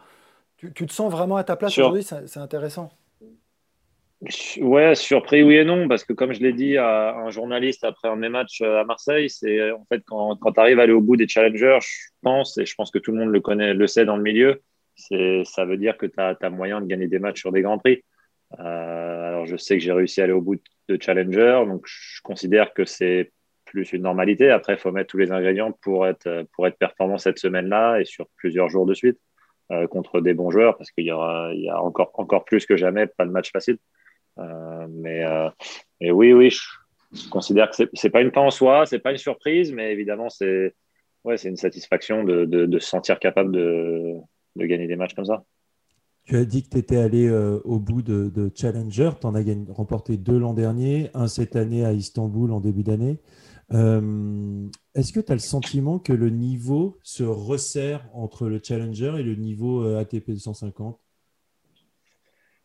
Tu, 0.58 0.72
tu 0.72 0.86
te 0.86 0.94
sens 0.94 1.12
vraiment 1.12 1.38
à 1.38 1.44
ta 1.44 1.56
place 1.56 1.76
aujourd'hui, 1.80 2.04
c'est 2.04 2.38
intéressant. 2.38 2.92
Ouais, 4.60 4.96
surpris 4.96 5.44
oui 5.44 5.56
et 5.56 5.64
non, 5.64 5.88
parce 5.88 6.04
que 6.04 6.12
comme 6.12 6.34
je 6.34 6.42
l'ai 6.42 6.52
dit 6.52 6.76
à 6.76 7.16
un 7.16 7.30
journaliste 7.30 7.86
après 7.86 8.10
un 8.10 8.18
de 8.18 8.22
mes 8.22 8.30
matchs 8.30 8.62
euh, 8.62 8.82
à 8.82 8.84
Marseille, 8.84 9.30
c'est 9.30 9.72
en 9.72 9.86
fait 9.86 10.04
quand, 10.06 10.36
quand 10.36 10.52
tu 10.52 10.60
arrives 10.60 10.78
à 10.80 10.84
aller 10.84 10.92
au 10.92 11.00
bout 11.00 11.16
des 11.16 11.28
challengers, 11.28 11.78
je 11.82 12.10
pense, 12.22 12.58
et 12.58 12.66
je 12.66 12.76
pense 12.76 12.92
que 12.92 13.00
tout 13.00 13.14
le 13.14 13.18
monde 13.18 13.30
le 13.30 13.40
connaît, 13.40 13.74
le 13.74 13.88
sait 13.88 14.04
dans 14.04 14.18
le 14.18 14.22
milieu, 14.22 14.62
ça 15.46 15.64
veut 15.64 15.78
dire 15.78 15.98
que 15.98 16.06
tu 16.06 16.20
as, 16.20 16.50
moyen 16.50 16.82
de 16.82 16.86
gagner 16.86 17.08
des 17.08 17.20
matchs 17.20 17.40
sur 17.40 17.54
des 17.54 17.62
grands 17.62 17.78
prix. 17.78 18.04
Euh, 18.60 19.28
alors 19.30 19.46
je 19.46 19.56
sais 19.56 19.78
que 19.78 19.84
j'ai 19.84 19.94
réussi 19.94 20.20
à 20.20 20.26
aller 20.26 20.34
au 20.34 20.42
bout 20.42 20.60
de 20.90 21.02
challenger, 21.02 21.64
donc 21.66 21.84
je 21.86 22.22
considère 22.22 22.74
que 22.74 22.84
c'est 22.84 23.32
plus 23.64 23.94
une 23.94 24.02
normalité. 24.02 24.50
Après, 24.50 24.74
il 24.74 24.80
faut 24.80 24.92
mettre 24.92 25.12
tous 25.12 25.18
les 25.18 25.32
ingrédients 25.32 25.72
pour 25.72 26.08
être, 26.08 26.46
pour 26.54 26.68
être 26.68 26.78
performant 26.78 27.20
cette 27.20 27.40
semaine-là 27.40 28.00
et 28.00 28.06
sur 28.06 28.28
plusieurs 28.36 28.68
jours 28.68 28.86
de 28.86 28.94
suite 28.94 29.20
euh, 29.72 29.88
contre 29.88 30.20
des 30.20 30.34
bons 30.34 30.52
joueurs, 30.52 30.76
parce 30.78 30.92
qu'il 30.92 31.06
y, 31.06 31.12
aura, 31.12 31.54
y 31.54 31.70
a 31.70 31.82
encore, 31.82 32.12
encore 32.16 32.44
plus 32.44 32.66
que 32.66 32.76
jamais 32.76 33.08
pas 33.08 33.26
de 33.26 33.32
match 33.32 33.52
facile. 33.52 33.78
Euh, 34.40 34.88
mais, 34.90 35.24
euh, 35.24 35.50
oui, 36.12 36.34
oui, 36.34 36.50
je, 36.50 37.30
considère 37.30 37.70
que 37.70 37.76
c'est, 37.76 38.04
n'est 38.04 38.10
pas 38.10 38.22
une 38.22 38.32
fin 38.32 38.42
en 38.42 38.52
soi, 38.52 38.86
c'est 38.86 39.00
pas 39.00 39.12
une 39.12 39.18
surprise, 39.18 39.72
mais 39.72 39.92
évidemment, 39.92 40.30
c'est 40.30 40.76
ouais, 41.24 41.38
c'est 41.38 41.50
une 41.50 41.58
satisfaction 41.58 42.24
de, 42.24 42.80
se 42.80 42.88
sentir 42.88 43.20
capable 43.20 43.52
de, 43.52 44.16
de, 44.56 44.66
gagner 44.66 44.88
des 44.88 44.96
matchs 44.96 45.14
comme 45.14 45.26
ça. 45.26 45.44
Tu 46.26 46.36
as 46.36 46.46
dit 46.46 46.64
que 46.64 46.70
tu 46.70 46.78
étais 46.78 46.98
allé 46.98 47.28
euh, 47.28 47.60
au 47.64 47.80
bout 47.80 48.02
de, 48.02 48.52
Challenger, 48.56 49.12
tu 49.20 49.28
en 49.28 49.34
as 49.36 49.44
gagné, 49.44 49.66
remporté 49.70 50.18
deux 50.18 50.38
l'an 50.38 50.54
dernier, 50.54 51.10
un 51.14 51.28
cette 51.28 51.56
année 51.56 51.84
à 51.84 51.94
Istanbul 51.94 52.52
en 52.52 52.60
début 52.60 52.84
d'année. 52.84 53.20
est-ce 53.72 55.14
que 55.14 55.20
tu 55.20 55.32
as 55.32 55.36
le 55.36 55.40
sentiment 55.40 56.00
que 56.00 56.14
le 56.14 56.30
niveau 56.30 56.98
se 57.04 57.24
resserre 57.24 58.08
entre 58.14 58.48
le 58.48 58.60
Challenger 58.64 59.16
et 59.18 59.24
le 59.24 59.36
niveau 59.36 59.84
ATP 59.96 60.32
250 60.32 61.00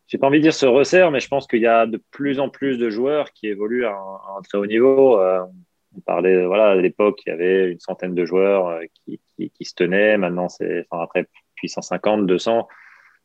j'ai 0.07 0.19
pas 0.19 0.27
envie 0.27 0.39
de 0.39 0.43
dire 0.43 0.55
se 0.55 0.67
resserre, 0.67 1.11
mais 1.11 1.21
je 1.21 1.29
pense 1.29 1.47
qu'il 1.47 1.61
y 1.61 1.67
a 1.67 1.87
de 1.87 2.03
plus 2.11 2.39
en 2.41 2.49
plus 2.49 2.79
de 2.79 2.91
joueurs 2.91 3.33
qui 3.33 3.47
évoluent 3.49 3.87
à 3.87 3.93
un, 3.93 4.43
très 4.43 4.59
haut 4.59 4.67
niveau. 4.67 5.19
Euh, 5.19 5.41
on 5.97 6.01
parlait, 6.01 6.45
voilà, 6.45 6.71
à 6.71 6.75
l'époque, 6.75 7.21
il 7.27 7.31
y 7.31 7.33
avait 7.33 7.71
une 7.71 7.81
centaine 7.81 8.15
de 8.15 8.25
joueurs 8.25 8.69
euh, 8.69 8.83
qui, 8.95 9.21
qui, 9.37 9.51
qui 9.51 9.65
se 9.65 9.75
tenaient. 9.75 10.19
Maintenant, 10.19 10.49
c'est, 10.49 10.87
enfin, 10.91 11.03
après, 11.03 11.27
puis 11.55 11.69
150, 11.69 12.27
200. 12.27 12.69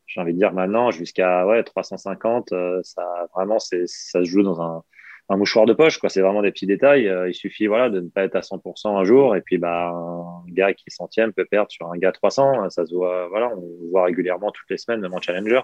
J'ai 0.06 0.20
envie 0.20 0.32
de 0.32 0.38
dire 0.38 0.52
maintenant, 0.52 0.90
jusqu'à 0.90 1.46
ouais, 1.46 1.62
350, 1.62 2.52
euh, 2.52 2.80
ça, 2.82 3.04
vraiment, 3.34 3.58
c'est, 3.58 3.86
ça 3.86 4.20
se 4.20 4.24
joue 4.24 4.42
dans 4.42 4.60
un, 4.62 4.82
un 5.28 5.36
mouchoir 5.36 5.66
de 5.66 5.74
poche. 5.74 5.98
Quoi. 5.98 6.08
C'est 6.08 6.22
vraiment 6.22 6.42
des 6.42 6.50
petits 6.50 6.66
détails. 6.66 7.12
il 7.28 7.34
suffit 7.34 7.66
voilà, 7.66 7.90
de 7.90 8.00
ne 8.00 8.08
pas 8.08 8.24
être 8.24 8.36
à 8.36 8.40
100% 8.40 8.98
un 8.98 9.04
jour. 9.04 9.36
Et 9.36 9.42
puis, 9.42 9.58
bah, 9.58 9.90
un 9.90 10.44
gars 10.48 10.72
qui 10.72 10.84
est 10.88 10.90
centième 10.90 11.32
peut 11.32 11.44
perdre 11.44 11.70
sur 11.70 11.92
un 11.92 11.98
gars 11.98 12.12
300. 12.12 12.70
Ça 12.70 12.86
se 12.86 12.94
voit, 12.94 13.28
voilà, 13.28 13.50
on 13.54 13.90
voit 13.90 14.04
régulièrement 14.04 14.50
toutes 14.50 14.70
les 14.70 14.78
semaines, 14.78 15.00
même 15.00 15.14
en 15.14 15.20
challenger. 15.20 15.60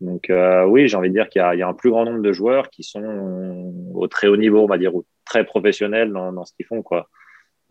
Donc 0.00 0.30
euh, 0.30 0.64
oui, 0.64 0.88
j'ai 0.88 0.96
envie 0.96 1.10
de 1.10 1.14
dire 1.14 1.28
qu'il 1.28 1.40
y, 1.40 1.62
a 1.62 1.68
un 1.68 1.74
plus 1.74 1.90
grand 1.90 2.04
nombre 2.04 2.22
de 2.22 2.32
joueurs 2.32 2.70
qui 2.70 2.82
sont 2.82 3.72
au 3.94 4.06
très 4.08 4.28
haut 4.28 4.36
niveau, 4.36 4.60
on 4.60 4.66
va 4.66 4.78
dire, 4.78 4.94
ou 4.94 5.04
très 5.24 5.44
professionnels 5.44 6.12
dans, 6.12 6.44
ce 6.44 6.52
qu'ils 6.54 6.66
font. 6.66 6.82
Quoi. 6.82 7.08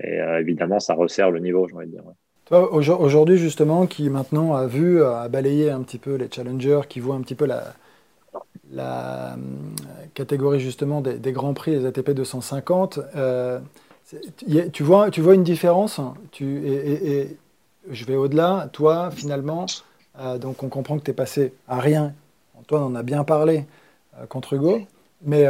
Et 0.04 0.20
euh, 0.20 0.40
évidemment, 0.40 0.80
ça 0.80 0.94
resserre 0.94 1.32
le 1.32 1.40
niveau, 1.40 1.68
j'ai 1.68 1.76
envie 1.76 1.88
de 1.88 1.92
dire. 1.92 2.04
Toi, 2.46 2.72
aujourd'hui, 2.74 3.38
justement, 3.38 3.86
qui 3.86 4.10
maintenant 4.10 4.56
a 4.56 4.66
vu, 4.66 5.04
a 5.04 5.28
balayé 5.28 5.70
un 5.70 5.82
petit 5.82 6.00
peu 6.00 6.16
les 6.16 6.30
challengers, 6.32 6.82
qui 6.88 7.00
voit 7.00 7.16
un 7.16 7.22
petit 7.22 7.36
peu 7.36 7.46
la, 7.46 7.74
euh, 8.78 9.36
catégorie 10.14 10.60
justement 10.60 11.02
des, 11.02 11.32
grands 11.32 11.54
prix, 11.54 11.72
les 11.72 11.86
ATP 11.86 12.12
250, 12.12 13.00
euh, 13.16 13.60
tu, 14.74 14.84
vois, 14.84 15.12
tu 15.12 15.22
vois 15.22 15.36
une 15.36 15.44
différence? 15.44 16.00
Et, 16.42 17.38
je 17.90 18.06
vais 18.06 18.16
au-delà. 18.16 18.70
Toi, 18.74 19.10
finalement, 19.12 19.66
donc 20.40 20.64
on 20.64 20.70
comprend 20.70 20.98
que 20.98 21.04
tu 21.04 21.12
es 21.12 21.14
passé 21.14 21.54
à 21.68 21.80
rien. 21.80 22.14
Antoine 22.60 22.84
en 22.84 22.96
a 22.96 23.04
bien 23.04 23.24
parlé 23.24 23.66
contre 24.28 24.54
Hugo. 24.54 24.82
Mais, 25.22 25.46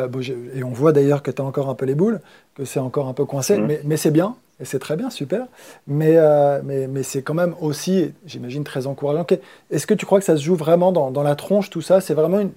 et 0.56 0.64
on 0.64 0.72
voit 0.72 0.94
d'ailleurs 0.94 1.22
que 1.22 1.30
tu 1.30 1.42
as 1.42 1.46
encore 1.46 1.70
un 1.70 1.76
peu 1.76 1.86
les 1.86 1.94
boules, 1.94 2.22
que 2.56 2.66
c'est 2.66 2.80
encore 2.80 3.08
un 3.08 3.14
peu 3.14 3.26
coincé, 3.26 3.56
mmh. 3.56 3.66
mais, 3.68 3.82
mais 3.84 3.98
c'est 3.98 4.10
bien, 4.10 4.36
et 4.60 4.66
c'est 4.66 4.80
très 4.80 4.96
bien, 4.96 5.12
super. 5.12 5.46
Mais, 5.86 6.18
mais, 6.64 6.88
mais 6.88 7.04
c'est 7.04 7.22
quand 7.22 7.36
même 7.36 7.54
aussi, 7.62 8.12
j'imagine, 8.26 8.64
très 8.64 8.88
encourageant. 8.88 9.28
Est-ce 9.70 9.86
que 9.86 9.94
tu 9.94 10.08
crois 10.08 10.18
que 10.18 10.26
ça 10.26 10.38
se 10.38 10.44
joue 10.44 10.56
vraiment 10.56 10.92
dans, 10.92 11.12
dans 11.12 11.22
la 11.22 11.36
tronche, 11.36 11.70
tout 11.70 11.82
ça? 11.82 12.02
C'est 12.02 12.16
vraiment 12.16 12.40
une, 12.40 12.52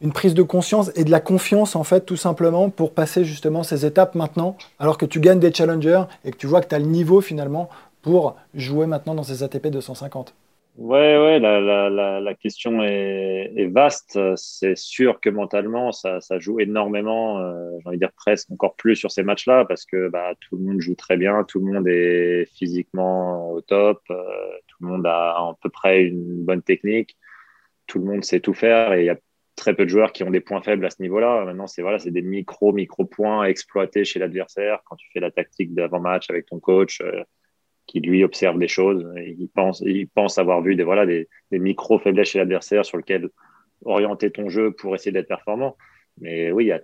une 0.00 0.12
prise 0.12 0.34
de 0.34 0.42
conscience 0.42 0.90
et 0.94 1.04
de 1.04 1.10
la 1.10 1.20
confiance, 1.20 1.74
en 1.76 1.84
fait, 1.84 2.02
tout 2.02 2.16
simplement, 2.16 2.70
pour 2.70 2.92
passer 2.92 3.24
justement 3.24 3.62
ces 3.62 3.84
étapes 3.84 4.14
maintenant, 4.14 4.56
alors 4.78 4.96
que 4.96 5.06
tu 5.06 5.20
gagnes 5.20 5.40
des 5.40 5.52
challengers 5.52 6.04
et 6.24 6.30
que 6.30 6.36
tu 6.36 6.46
vois 6.46 6.60
que 6.60 6.68
tu 6.68 6.74
as 6.74 6.78
le 6.78 6.86
niveau 6.86 7.20
finalement 7.20 7.68
pour 8.02 8.36
jouer 8.54 8.86
maintenant 8.86 9.14
dans 9.14 9.24
ces 9.24 9.42
ATP 9.42 9.68
250 9.68 10.34
Ouais, 10.78 11.18
ouais, 11.18 11.40
la, 11.40 12.34
question 12.36 12.84
est, 12.84 13.66
vaste. 13.66 14.16
C'est 14.36 14.76
sûr 14.76 15.18
que 15.20 15.28
mentalement, 15.28 15.90
ça, 15.90 16.20
joue 16.38 16.60
énormément, 16.60 17.40
euh, 17.40 17.78
j'ai 17.80 17.88
envie 17.88 17.96
de 17.96 18.04
dire 18.04 18.12
presque 18.12 18.48
encore 18.52 18.76
plus 18.76 18.94
sur 18.94 19.10
ces 19.10 19.24
matchs-là, 19.24 19.64
parce 19.64 19.84
que 19.84 20.08
bah, 20.08 20.34
tout 20.40 20.56
le 20.56 20.62
monde 20.62 20.80
joue 20.80 20.94
très 20.94 21.16
bien, 21.16 21.42
tout 21.42 21.58
le 21.58 21.72
monde 21.72 21.88
est 21.88 22.46
physiquement 22.56 23.50
au 23.50 23.60
top, 23.60 24.02
euh, 24.10 24.22
tout 24.68 24.76
le 24.82 24.88
monde 24.88 25.06
a 25.06 25.30
à 25.32 25.56
peu 25.60 25.68
près 25.68 26.04
une 26.04 26.44
bonne 26.44 26.62
technique, 26.62 27.16
tout 27.88 27.98
le 27.98 28.04
monde 28.04 28.24
sait 28.24 28.38
tout 28.40 28.54
faire 28.54 28.92
et 28.92 29.02
il 29.02 29.06
y 29.06 29.10
a 29.10 29.18
très 29.56 29.74
peu 29.74 29.84
de 29.84 29.90
joueurs 29.90 30.12
qui 30.12 30.22
ont 30.22 30.30
des 30.30 30.40
points 30.40 30.62
faibles 30.62 30.86
à 30.86 30.90
ce 30.90 31.02
niveau-là. 31.02 31.44
Maintenant, 31.44 31.66
c'est 31.66 31.82
voilà, 31.82 31.98
des 31.98 32.22
micro 32.22 32.72
micro 32.72 33.04
points 33.04 33.42
à 33.42 33.48
exploiter 33.48 34.04
chez 34.04 34.20
l'adversaire 34.20 34.80
quand 34.84 34.94
tu 34.94 35.08
fais 35.12 35.20
la 35.20 35.32
tactique 35.32 35.74
d'avant-match 35.74 36.30
avec 36.30 36.46
ton 36.46 36.60
coach, 36.60 37.00
euh, 37.00 37.24
qui 37.88 38.00
lui 38.00 38.22
observe 38.22 38.58
des 38.58 38.68
choses. 38.68 39.04
Et 39.16 39.34
il 39.36 39.48
pense, 39.48 39.82
il 39.84 40.08
pense 40.08 40.38
avoir 40.38 40.62
vu 40.62 40.76
des 40.76 40.84
voilà 40.84 41.06
des, 41.06 41.28
des 41.50 41.58
micro 41.58 41.98
faiblesses 41.98 42.28
chez 42.28 42.38
l'adversaire 42.38 42.84
sur 42.84 42.98
lesquelles 42.98 43.28
orienter 43.84 44.30
ton 44.30 44.48
jeu 44.48 44.72
pour 44.72 44.94
essayer 44.94 45.12
d'être 45.12 45.28
performant. 45.28 45.76
Mais 46.20 46.52
oui, 46.52 46.66
il 46.66 46.68
y 46.68 46.72
a, 46.72 46.80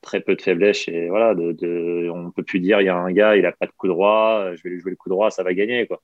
très 0.00 0.20
peu 0.20 0.36
de 0.36 0.42
faiblesses 0.42 0.88
et 0.88 1.08
voilà, 1.08 1.34
de, 1.34 1.52
de, 1.52 2.10
on 2.12 2.30
peut 2.30 2.42
plus 2.42 2.60
dire 2.60 2.80
il 2.80 2.86
y 2.86 2.88
a 2.88 2.96
un 2.96 3.12
gars, 3.12 3.36
il 3.36 3.46
a 3.46 3.52
pas 3.52 3.66
de 3.66 3.72
coup 3.72 3.88
droit, 3.88 4.54
je 4.54 4.62
vais 4.62 4.70
lui 4.70 4.80
jouer 4.80 4.90
le 4.90 4.96
coup 4.96 5.08
droit, 5.08 5.30
ça 5.30 5.42
va 5.44 5.54
gagner 5.54 5.86
quoi 5.86 6.02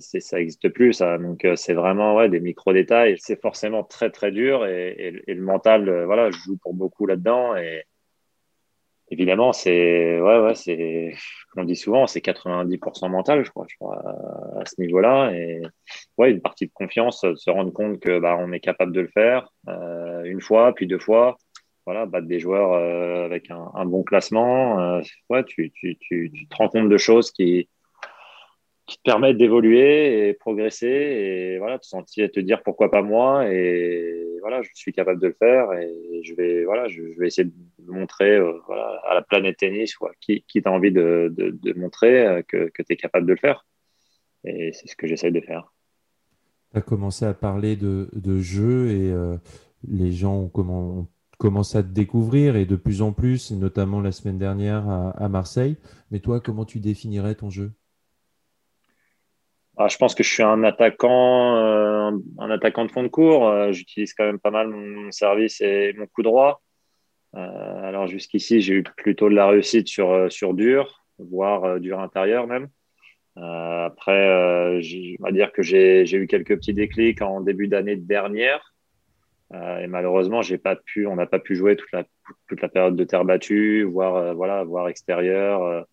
ça 0.00 0.38
n'existe 0.38 0.68
plus 0.70 0.92
ça 0.92 1.18
donc 1.18 1.44
euh, 1.44 1.56
c'est 1.56 1.74
vraiment 1.74 2.16
ouais, 2.16 2.28
des 2.28 2.40
micro 2.40 2.72
détails 2.72 3.16
c'est 3.18 3.40
forcément 3.40 3.84
très 3.84 4.10
très 4.10 4.30
dur 4.30 4.66
et, 4.66 5.22
le 5.26 5.42
mental 5.42 5.88
euh, 5.88 6.06
voilà 6.06 6.30
joue 6.30 6.56
pour 6.56 6.74
beaucoup 6.74 7.06
là 7.06 7.16
dedans 7.16 7.56
et 7.56 7.84
évidemment 9.12 9.52
c'est 9.52 10.20
ouais 10.20 10.38
ouais 10.40 10.54
c'est 10.54 11.14
on 11.56 11.64
dit 11.64 11.76
souvent 11.76 12.06
c'est 12.06 12.20
90% 12.20 13.10
mental 13.10 13.44
je 13.44 13.50
crois, 13.50 13.66
à, 14.58 14.64
ce 14.64 14.80
niveau 14.80 15.00
là 15.00 15.30
et 15.32 15.60
ouais 16.16 16.30
une 16.30 16.40
partie 16.40 16.66
de 16.66 16.72
confiance 16.72 17.24
se 17.34 17.50
rendre 17.50 17.72
compte 17.72 18.00
que 18.00 18.18
bah 18.18 18.36
on 18.40 18.52
est 18.52 18.60
capable 18.60 18.92
de 18.92 19.02
le 19.02 19.08
faire 19.08 19.48
euh, 19.68 20.24
une 20.24 20.40
fois 20.40 20.74
puis 20.74 20.86
deux 20.86 20.98
fois. 20.98 21.36
Voilà 21.84 22.06
battre 22.06 22.28
des 22.28 22.38
joueurs 22.38 22.74
avec 23.24 23.50
un, 23.50 23.84
bon 23.86 24.04
classement 24.04 25.00
ouais 25.30 25.42
tu, 25.44 25.72
tu, 25.74 25.98
tu, 25.98 26.30
tu 26.32 26.46
te 26.46 26.56
rends 26.56 26.68
compte 26.68 26.88
de 26.88 26.96
choses 26.96 27.32
qui 27.32 27.68
qui 28.86 28.98
te 28.98 29.02
permettent 29.04 29.38
d'évoluer 29.38 30.28
et 30.28 30.34
progresser. 30.34 30.86
Et 30.86 31.58
voilà, 31.58 31.78
te 31.78 31.86
sentir, 31.86 32.30
te 32.30 32.40
dire 32.40 32.62
pourquoi 32.62 32.90
pas 32.90 33.02
moi. 33.02 33.48
Et 33.50 34.38
voilà, 34.40 34.62
je 34.62 34.70
suis 34.74 34.92
capable 34.92 35.20
de 35.20 35.28
le 35.28 35.36
faire 35.38 35.72
et 35.72 36.22
je 36.24 36.34
vais 36.34 36.64
voilà, 36.64 36.88
je, 36.88 37.02
vais 37.18 37.28
essayer 37.28 37.44
de 37.44 37.52
montrer 37.86 38.36
euh, 38.36 38.58
voilà, 38.66 39.00
à 39.08 39.14
la 39.14 39.22
planète 39.22 39.58
tennis 39.58 39.96
qui, 40.20 40.44
qui 40.46 40.62
t'a 40.62 40.70
envie 40.70 40.92
de, 40.92 41.32
de, 41.36 41.50
de, 41.50 41.78
montrer 41.78 42.26
euh, 42.26 42.42
que, 42.42 42.70
que 42.70 42.82
tu 42.82 42.92
es 42.92 42.96
capable 42.96 43.26
de 43.26 43.32
le 43.32 43.38
faire 43.38 43.66
et 44.44 44.72
c'est 44.72 44.88
ce 44.88 44.96
que 44.96 45.06
j'essaie 45.06 45.30
de 45.30 45.40
faire. 45.40 45.72
Tu 46.72 46.78
as 46.78 46.82
commencé 46.82 47.24
à 47.24 47.34
parler 47.34 47.76
de, 47.76 48.08
de 48.12 48.38
jeu 48.38 48.90
et 48.90 49.10
euh, 49.12 49.36
les 49.86 50.12
gens 50.12 50.34
ont, 50.34 50.48
comment, 50.48 51.08
commencé 51.38 51.78
à 51.78 51.82
te 51.82 51.88
découvrir 51.88 52.56
et 52.56 52.64
de 52.64 52.76
plus 52.76 53.02
en 53.02 53.12
plus, 53.12 53.52
notamment 53.52 54.00
la 54.00 54.12
semaine 54.12 54.38
dernière 54.38 54.88
à, 54.88 55.10
à 55.10 55.28
Marseille. 55.28 55.76
Mais 56.10 56.20
toi, 56.20 56.40
comment 56.40 56.64
tu 56.64 56.80
définirais 56.80 57.34
ton 57.34 57.50
jeu? 57.50 57.72
Ah, 59.78 59.88
je 59.88 59.96
pense 59.96 60.14
que 60.14 60.22
je 60.22 60.28
suis 60.28 60.42
un 60.42 60.64
attaquant, 60.64 61.56
euh, 61.56 62.10
un 62.38 62.50
attaquant 62.50 62.84
de 62.84 62.90
fond 62.90 63.02
de 63.02 63.08
cours. 63.08 63.48
Euh, 63.48 63.72
j'utilise 63.72 64.12
quand 64.12 64.24
même 64.24 64.38
pas 64.38 64.50
mal 64.50 64.68
mon, 64.68 65.10
service 65.10 65.60
et 65.60 65.94
mon 65.96 66.06
coup 66.06 66.22
droit. 66.22 66.62
Euh, 67.34 67.82
alors 67.82 68.06
jusqu'ici, 68.06 68.60
j'ai 68.60 68.74
eu 68.74 68.82
plutôt 68.82 69.28
de 69.28 69.34
la 69.34 69.46
réussite 69.46 69.88
sur, 69.88 70.30
sur 70.30 70.54
dur, 70.54 71.04
voire 71.18 71.80
dur 71.80 72.00
intérieur 72.00 72.46
même. 72.46 72.68
après, 73.36 74.28
on 75.20 75.24
va 75.24 75.32
dire 75.32 75.52
que 75.52 75.62
j'ai 75.62 76.04
eu 76.12 76.26
quelques 76.26 76.56
petits 76.56 76.74
déclics 76.74 77.22
en 77.22 77.40
début 77.40 77.68
d'année 77.68 77.96
dernière. 77.96 78.74
et 79.52 79.86
malheureusement, 79.86 80.40
pas 80.62 80.76
pu, 80.76 81.06
on 81.06 81.16
n'a 81.16 81.26
pas 81.26 81.38
pu 81.38 81.54
jouer 81.54 81.76
toute 81.76 81.92
la, 81.92 82.04
toute 82.48 82.60
la 82.60 82.68
période 82.68 82.96
de 82.96 83.04
terre 83.04 83.24
battue, 83.24 83.84
voire, 83.84 84.34
voilà, 84.34 84.64
voire 84.64 84.88
extérieur 84.88 85.86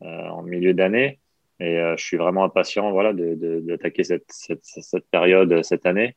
en 0.00 0.42
milieu 0.42 0.74
d'année. 0.74 1.20
Et 1.62 1.78
euh, 1.78 1.96
je 1.96 2.04
suis 2.04 2.16
vraiment 2.16 2.42
impatient 2.42 2.90
voilà, 2.90 3.12
d'attaquer 3.12 4.02
cette, 4.02 4.24
cette, 4.28 4.64
cette, 4.64 5.06
période 5.10 5.52
euh, 5.52 5.62
cette 5.62 5.86
année, 5.86 6.16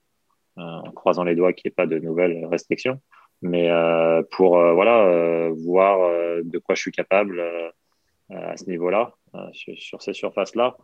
euh, 0.57 0.61
en 0.61 0.91
croisant 0.91 1.23
les 1.23 1.35
doigts 1.35 1.53
qu'il 1.53 1.69
n'y 1.69 1.73
ait 1.73 1.75
pas 1.75 1.85
de 1.85 1.99
nouvelles 1.99 2.45
restrictions. 2.47 2.99
Mais 3.41 3.69
pour 4.31 4.57
voilà, 4.57 5.49
voir 5.65 6.09
de 6.43 6.57
quoi 6.57 6.75
je 6.75 6.81
suis 6.81 6.91
capable 6.91 7.41
à 8.29 8.57
ce 8.57 8.65
niveau-là, 8.69 9.13
sur, 9.53 10.01
ces 10.01 10.13
surfaces-là. 10.13 10.77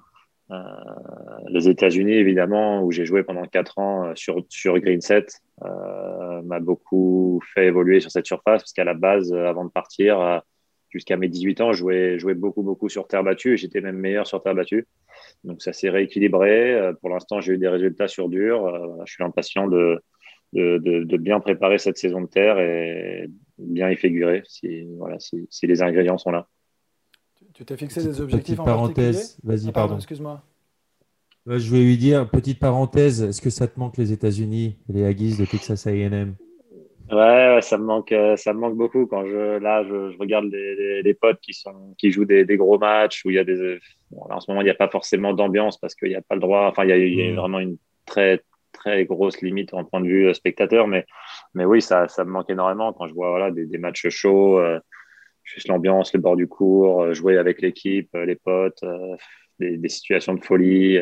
les 1.50 1.70
États-Unis, 1.70 2.14
évidemment, 2.14 2.84
où 2.84 2.92
j'ai 2.92 3.06
joué 3.06 3.24
pendant 3.24 3.46
quatre 3.46 3.80
ans 3.80 4.14
sur, 4.16 4.46
sur 4.50 4.78
Green 4.80 5.02
7, 5.02 5.42
m'a 5.62 6.60
beaucoup 6.60 7.42
fait 7.54 7.68
évoluer 7.68 8.00
sur 8.00 8.12
cette 8.12 8.28
surface 8.28 8.62
parce 8.62 8.74
qu'à 8.74 8.84
la 8.84 8.94
base, 8.94 9.34
avant 9.34 9.66
de 9.66 9.72
partir, 9.72 10.42
jusqu'à 10.92 11.18
mes 11.18 11.30
18 11.30 11.62
ans, 11.62 11.74
je 11.74 11.80
jouais, 11.80 12.20
jouais 12.20 12.34
beaucoup, 12.34 12.62
beaucoup 12.62 12.90
sur 12.90 13.08
terre 13.08 13.24
battue 13.24 13.58
j'étais 13.58 13.82
même 13.82 13.98
meilleur 13.98 14.28
sur 14.28 14.44
terre 14.44 14.56
battue. 14.56 14.88
Donc 15.44 15.62
ça 15.62 15.74
s'est 15.74 15.90
rééquilibré. 15.90 16.74
Euh, 16.74 16.94
pour 16.94 17.10
l'instant, 17.10 17.42
j'ai 17.42 17.54
eu 17.54 17.58
des 17.58 17.68
résultats 17.68 18.08
sur 18.08 18.30
dur. 18.30 18.66
Euh, 18.66 18.88
je 19.06 19.14
suis 19.14 19.24
impatient 19.24 19.68
de, 19.68 20.02
de, 20.54 20.78
de, 21.04 21.18
bien 21.18 21.40
préparer 21.40 21.78
cette 21.78 21.98
saison 21.98 22.22
de 22.22 22.28
terre 22.28 22.60
et 22.60 23.30
bien 23.58 23.90
y 23.90 23.96
figurer 23.96 24.44
si, 24.46 24.84
voilà, 24.98 25.20
si, 25.20 25.48
si 25.50 25.68
les 25.68 25.82
ingrédients 25.82 26.18
sont 26.18 26.32
là. 26.32 26.48
Tu 27.54 27.66
t'es 27.66 27.78
fixé 27.78 28.04
des 28.04 28.22
objectifs 28.22 28.60
en 28.60 28.66
parenthèse, 28.66 29.38
vas-y, 29.44 29.70
ah, 29.70 29.72
pardon. 29.72 29.96
Excuse-moi. 29.98 30.42
je 31.46 31.70
voulais 31.70 31.84
lui 31.84 31.98
dire, 31.98 32.30
petite 32.30 32.60
parenthèse, 32.60 33.24
est-ce 33.24 33.42
que 33.42 33.50
ça 33.50 33.68
te 33.68 33.80
manque 33.80 33.98
les 33.98 34.12
États-Unis, 34.12 34.78
les 34.90 35.06
Aggies 35.06 35.38
de 35.38 35.46
Texas 35.46 35.88
A&M 35.88 36.36
Ouais, 37.12 37.60
ça 37.62 37.78
me 37.78 37.84
manque, 37.84 38.14
euh, 38.14 38.38
ça 38.38 38.54
me 38.54 38.60
manque 38.60 38.78
beaucoup 38.78 39.06
quand 39.06 39.26
je 39.26 39.60
là 39.60 39.84
je, 39.84 40.12
je 40.12 40.18
regarde 40.18 40.46
les, 40.46 41.02
les, 41.02 41.14
potes 41.14 41.42
qui 41.42 41.54
sont 41.54 41.94
qui 41.98 42.10
jouent 42.10 42.24
des, 42.24 42.46
des, 42.46 42.56
gros 42.56 42.80
matchs 42.80 43.26
où 43.26 43.30
il 43.30 43.36
y 43.36 43.40
a 43.40 43.44
des 43.44 43.80
bon, 44.12 44.22
en 44.30 44.40
ce 44.40 44.50
moment 44.50 44.62
il 44.62 44.64
n'y 44.64 44.70
a 44.70 44.76
pas 44.76 44.88
forcément 44.88 45.34
d'ambiance 45.34 45.78
parce 45.78 45.94
qu'il 45.94 46.08
n'y 46.08 46.16
a 46.16 46.22
pas 46.22 46.36
le 46.36 46.42
droit. 46.42 46.68
Enfin, 46.70 46.86
il 46.86 46.90
y 46.90 46.94
a, 46.94 46.98
il 46.98 47.14
y 47.14 47.28
a 47.28 47.34
mm. 47.34 47.36
vraiment 47.36 47.60
une 47.60 47.76
très 48.06 48.42
très 48.82 49.06
grosse 49.06 49.42
limite 49.42 49.74
en 49.74 49.86
point 49.86 50.02
de 50.02 50.08
vue 50.08 50.28
euh, 50.28 50.34
spectateur, 50.34 50.88
mais 50.88 51.06
mais 51.54 51.66
oui, 51.66 51.82
ça 51.82 52.08
ça 52.08 52.26
me 52.26 52.32
manque 52.32 52.50
énormément 52.50 52.94
quand 52.94 53.08
je 53.08 53.14
vois 53.14 53.30
voilà 53.30 53.52
des, 53.52 53.78
matchs 53.78 54.10
chauds, 54.10 54.60
euh, 54.60 54.80
juste 55.44 55.68
l'ambiance, 55.68 56.14
le 56.14 56.20
bord 56.20 56.36
du 56.36 56.48
cours, 56.48 57.04
euh, 57.04 57.14
jouer 57.14 57.38
avec 57.38 57.62
l'équipe, 57.62 58.10
les 58.16 58.36
potes, 58.36 58.84
des, 59.60 59.90
situations 59.90 60.34
de 60.34 60.44
folie 60.44 61.00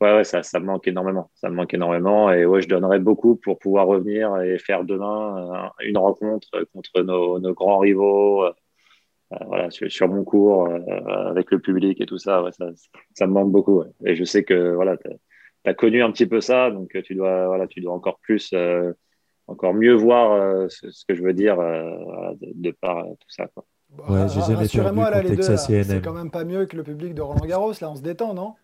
ouais, 0.00 0.14
ouais, 0.16 0.24
ça, 0.24 0.42
ça 0.42 0.60
me 0.60 0.66
manque 0.66 0.88
énormément. 0.88 1.30
Ça 1.34 1.50
me 1.50 1.56
manque 1.56 1.74
énormément. 1.74 2.32
Et 2.32 2.46
ouais, 2.46 2.62
je 2.62 2.68
donnerais 2.68 2.98
beaucoup 3.00 3.36
pour 3.36 3.58
pouvoir 3.58 3.86
revenir 3.86 4.40
et 4.40 4.58
faire 4.58 4.84
demain 4.84 5.70
une 5.80 5.98
rencontre 5.98 6.48
contre 6.72 7.02
nos, 7.02 7.54
grands 7.54 7.78
rivaux. 7.78 8.46
Voilà, 9.46 9.70
sur, 9.70 10.08
mon 10.08 10.24
cours, 10.24 10.68
avec 11.06 11.50
le 11.50 11.60
public 11.60 12.00
et 12.00 12.06
tout 12.06 12.18
ça, 12.18 12.42
ouais, 12.42 12.52
ça, 12.52 12.66
ça, 13.14 13.26
me 13.26 13.32
manque 13.32 13.52
beaucoup. 13.52 13.84
Et 14.04 14.16
je 14.16 14.24
sais 14.24 14.42
que 14.44 14.74
voilà, 14.74 14.96
as, 15.64 15.74
connu 15.74 16.02
un 16.02 16.10
petit 16.10 16.26
peu 16.26 16.40
ça, 16.40 16.70
donc 16.70 16.96
tu 17.04 17.14
dois, 17.14 17.46
voilà, 17.46 17.66
tu 17.66 17.80
dois 17.80 17.92
encore 17.92 18.18
plus, 18.20 18.54
encore 19.46 19.74
mieux 19.74 19.94
voir 19.94 20.70
ce, 20.70 21.04
que 21.06 21.14
je 21.14 21.22
veux 21.22 21.34
dire 21.34 21.56
de, 21.56 22.52
de, 22.54 22.70
par 22.70 23.04
tout 23.04 23.28
ça. 23.28 23.46
Quoi. 23.48 23.64
Ouais, 24.08 24.26
j'ai 24.28 24.40
jamais 24.40 24.68
perdu 24.68 24.98
là, 24.98 25.22
les 25.22 25.36
deux, 25.36 25.56
C'est 25.56 26.02
quand 26.02 26.12
même 26.12 26.30
pas 26.30 26.44
mieux 26.44 26.66
que 26.66 26.76
le 26.76 26.84
public 26.84 27.14
de 27.14 27.22
Roland 27.22 27.44
Garros, 27.44 27.72
là, 27.80 27.90
on 27.90 27.96
se 27.96 28.02
détend, 28.02 28.34
non? 28.34 28.54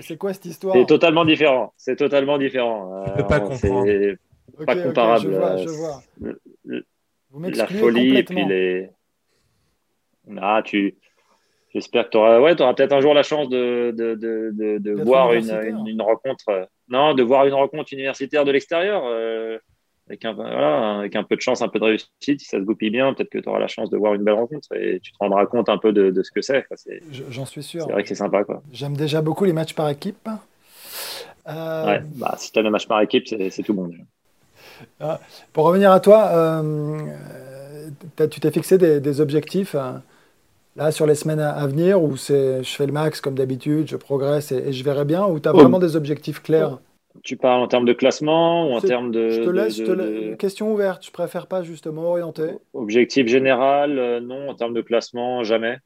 C'est 0.00 0.16
quoi 0.16 0.32
cette 0.32 0.46
histoire? 0.46 0.74
C'est 0.74 0.86
totalement 0.86 1.24
différent. 1.24 1.72
C'est 1.76 1.96
totalement 1.96 2.38
différent. 2.38 3.04
Je 3.06 3.12
peux 3.12 3.26
pas 3.26 3.40
comprendre. 3.40 3.86
C'est 3.86 4.64
pas 4.64 4.76
comparable. 4.76 5.24
je 5.24 5.28
vois, 5.28 5.56
je 5.56 5.68
vois. 5.68 6.02
la 7.50 7.66
folie 7.66 8.16
et 8.16 8.24
puis 8.24 8.44
les. 8.44 8.90
Ah, 10.38 10.62
tu. 10.64 10.96
J'espère 11.74 12.04
que 12.04 12.10
tu 12.10 12.16
auras, 12.18 12.40
ouais, 12.40 12.60
auras 12.60 12.72
peut-être 12.74 12.92
un 12.92 13.00
jour 13.00 13.14
la 13.14 13.24
chance 13.24 13.48
de, 13.48 13.92
de, 13.96 14.14
de, 14.14 14.78
de 14.78 15.02
voir 15.02 15.32
une, 15.32 15.50
une, 15.86 16.00
rencontre, 16.00 16.48
euh, 16.48 16.64
non, 16.88 17.14
de 17.14 17.22
voir 17.24 17.46
une 17.46 17.54
rencontre 17.54 17.92
universitaire 17.92 18.44
de 18.44 18.52
l'extérieur. 18.52 19.02
Euh, 19.06 19.58
avec, 20.08 20.24
un, 20.24 20.34
voilà, 20.34 20.98
avec 20.98 21.16
un 21.16 21.24
peu 21.24 21.34
de 21.34 21.40
chance, 21.40 21.62
un 21.62 21.68
peu 21.68 21.80
de 21.80 21.84
réussite, 21.84 22.10
si 22.20 22.44
ça 22.44 22.58
se 22.58 22.62
goupille 22.62 22.90
bien, 22.90 23.12
peut-être 23.12 23.30
que 23.30 23.38
tu 23.38 23.48
auras 23.48 23.58
la 23.58 23.66
chance 23.66 23.90
de 23.90 23.96
voir 23.96 24.14
une 24.14 24.22
belle 24.22 24.34
rencontre 24.34 24.68
et 24.76 25.00
tu 25.00 25.10
te 25.12 25.16
rendras 25.18 25.46
compte 25.46 25.68
un 25.68 25.78
peu 25.78 25.92
de, 25.92 26.22
ce 26.22 26.30
que 26.30 26.42
c'est. 26.42 26.64
J'en 27.30 27.46
suis 27.46 27.62
sûr. 27.62 27.84
C'est 27.86 27.92
vrai 27.92 28.02
que 28.02 28.08
c'est 28.08 28.14
sympa. 28.14 28.44
J'aime 28.70 28.96
déjà 28.96 29.20
beaucoup 29.20 29.44
les 29.44 29.54
matchs 29.54 29.74
par 29.74 29.88
équipe. 29.88 30.28
Euh... 31.48 31.86
Ouais, 31.86 32.02
bah, 32.14 32.34
si 32.38 32.52
tu 32.52 32.58
as 32.58 32.62
le 32.62 32.70
match 32.70 32.86
par 32.86 33.00
équipe, 33.00 33.26
c'est 33.26 33.62
tout 33.64 33.74
bon. 33.74 33.90
Ah, 35.00 35.18
pour 35.52 35.64
revenir 35.64 35.90
à 35.90 35.98
toi, 35.98 36.62
tu 38.30 38.40
t'es 38.40 38.50
fixé 38.52 38.78
des, 38.78 39.00
des 39.00 39.20
objectifs 39.20 39.74
là 40.76 40.90
sur 40.90 41.06
les 41.06 41.14
semaines 41.14 41.40
à, 41.40 41.66
venir 41.66 42.02
où 42.02 42.16
c'est 42.16 42.62
je 42.62 42.74
fais 42.74 42.86
le 42.86 42.92
max 42.92 43.20
comme 43.20 43.34
d'habitude, 43.34 43.88
je 43.88 43.96
progresse 43.96 44.52
et, 44.52 44.72
je 44.72 44.84
verrai 44.84 45.04
bien 45.04 45.26
ou 45.26 45.40
tu 45.40 45.48
as 45.48 45.54
oh. 45.54 45.58
vraiment 45.58 45.78
des 45.78 45.96
objectifs 45.96 46.42
clairs? 46.42 46.78
Tu 47.22 47.36
parles 47.36 47.62
en 47.62 47.68
termes 47.68 47.84
de 47.84 47.92
classement 47.92 48.68
ou 48.68 48.74
en 48.74 48.80
termes 48.80 49.12
de. 49.12 49.30
Je 49.30 49.42
te 49.42 49.50
laisse, 49.50 49.76
de, 49.78 50.34
question 50.34 50.72
ouverte, 50.72 51.06
je 51.06 51.12
préfère 51.12 51.46
pas 51.46 51.62
justement 51.62 52.02
orienter. 52.10 52.50
Objectif 52.72 53.28
général, 53.28 53.98
euh, 53.98 54.20
non, 54.20 54.48
en 54.48 54.54
termes 54.54 54.74
de 54.74 54.82
classement, 54.82 55.44
jamais. 55.44 55.78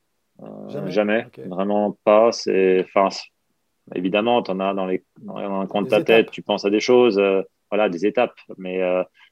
Euh, 0.43 0.89
jamais, 0.89 1.27
vraiment 1.47 1.99
pas. 2.05 2.33
C'est, 2.33 2.83
enfin, 2.85 3.09
évidemment, 3.95 4.43
tu 4.43 4.53
en 4.53 4.61
as 4.61 4.73
dans, 4.73 4.87
les, 4.87 5.05
dans 5.21 5.37
un 5.37 5.67
coin 5.67 5.83
de 5.83 5.89
ta 5.89 6.03
tête, 6.03 6.31
tu 6.31 6.43
penses 6.43 6.65
à 6.65 6.71
des 6.71 6.81
choses, 6.81 7.19
euh, 7.19 7.43
voilà, 7.71 7.91
des 7.91 8.07
étapes, 8.07 8.39
mais 8.57 8.81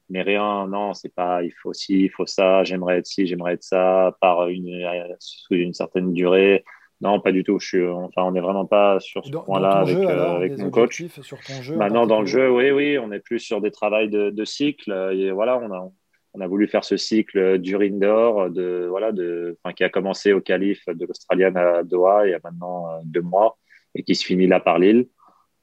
mais 0.09 0.21
rien, 0.21 0.67
non, 0.67 0.93
c'est 0.93 1.13
pas, 1.13 1.43
il 1.43 1.51
faut 1.51 1.73
ci, 1.73 2.03
il 2.03 2.09
faut 2.09 2.25
ça, 2.25 2.63
j'aimerais 2.63 2.99
être 2.99 3.07
ci, 3.07 3.27
j'aimerais 3.27 3.53
être 3.53 3.63
ça, 3.63 4.15
par 4.21 4.47
une, 4.47 4.85
sous 5.19 5.55
une 5.55 5.73
certaine 5.73 6.13
durée. 6.13 6.63
Non, 6.99 7.19
pas 7.19 7.31
du 7.31 7.43
tout. 7.43 7.59
Je 7.59 7.67
suis, 7.67 7.87
enfin, 7.87 8.23
on 8.23 8.31
n'est 8.31 8.41
vraiment 8.41 8.65
pas 8.65 8.99
sur 8.99 9.23
ce 9.23 9.31
point-là 9.31 9.69
avec, 9.69 9.97
euh, 9.97 10.35
avec 10.35 10.57
mon 10.57 10.71
coach. 10.71 11.03
Sur 11.21 11.39
ton 11.41 11.61
jeu 11.61 11.75
Maintenant, 11.75 12.07
dans 12.07 12.21
le 12.21 12.25
jeu, 12.25 12.49
oui, 12.49 12.71
oui, 12.71 12.97
on 12.97 13.11
est 13.11 13.19
plus 13.19 13.39
sur 13.39 13.61
des 13.61 13.69
travails 13.69 14.09
de, 14.09 14.31
de 14.31 14.45
cycle. 14.45 14.91
Et 15.13 15.29
voilà, 15.29 15.59
on 15.59 15.71
a, 15.71 15.91
on 16.33 16.41
a 16.41 16.47
voulu 16.47 16.67
faire 16.67 16.83
ce 16.83 16.97
cycle 16.97 17.59
du 17.59 17.75
indoor, 17.75 18.49
de, 18.49 18.87
voilà, 18.89 19.11
de, 19.11 19.57
enfin, 19.63 19.73
qui 19.73 19.83
a 19.83 19.89
commencé 19.89 20.33
au 20.33 20.41
calife 20.41 20.85
de 20.87 21.05
l'Australienne 21.05 21.57
à 21.57 21.83
Doha 21.83 22.27
il 22.27 22.31
y 22.31 22.33
a 22.33 22.39
maintenant 22.43 22.89
euh, 22.89 22.99
deux 23.05 23.21
mois 23.21 23.57
et 23.95 24.03
qui 24.03 24.15
se 24.15 24.25
finit 24.25 24.47
là 24.47 24.59
par 24.59 24.79
Lille. 24.79 25.07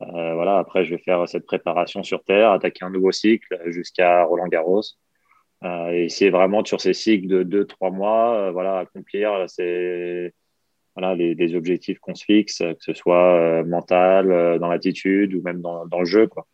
Euh, 0.03 0.35
voilà, 0.35 0.59
après, 0.59 0.85
je 0.85 0.91
vais 0.91 1.03
faire 1.03 1.29
cette 1.29 1.47
préparation 1.47 2.03
sur 2.03 2.25
Terre, 2.25 2.51
attaquer 2.51 2.85
un 2.85 2.91
nouveau 2.91 3.13
cycle 3.13 3.61
jusqu'à 3.67 4.25
Roland 4.25 4.49
Garros. 4.49 4.83
Euh, 5.65 5.91
et 5.91 6.05
essayer 6.05 6.31
vraiment 6.31 6.65
sur 6.65 6.81
ces 6.81 6.93
cycles 6.93 7.27
de 7.27 7.43
2-3 7.65 7.91
mois, 7.91 8.37
euh, 8.37 8.51
voilà, 8.51 8.81
accomplir 8.81 9.49
ces, 9.49 10.35
voilà, 10.95 11.15
les, 11.15 11.55
objectifs 11.55 11.99
qu'on 12.01 12.15
se 12.15 12.25
fixe, 12.25 12.59
que 12.59 12.77
ce 12.81 12.93
soit 12.93 13.63
mental, 13.65 14.59
dans 14.59 14.69
l'attitude 14.69 15.35
ou 15.35 15.43
même 15.43 15.63
dans, 15.63 15.85
le 15.99 16.05
jeu. 16.05 16.27
Quoi. 16.27 16.47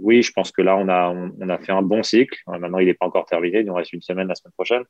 oui, 0.00 0.22
je 0.22 0.32
pense 0.32 0.52
que 0.52 0.60
là, 0.62 0.76
on 0.76 0.88
a, 0.88 1.10
on, 1.10 1.48
a 1.48 1.58
fait 1.58 1.72
un 1.72 1.82
bon 1.82 2.02
cycle. 2.02 2.38
Maintenant, 2.46 2.78
il 2.78 2.86
n'est 2.86 2.94
pas 2.94 3.06
encore 3.06 3.26
terminé. 3.26 3.60
Il 3.60 3.66
nous 3.66 3.74
reste 3.74 3.92
une 3.92 4.02
semaine 4.02 4.28
la 4.28 4.34
semaine 4.34 4.52
prochaine. 4.52 4.84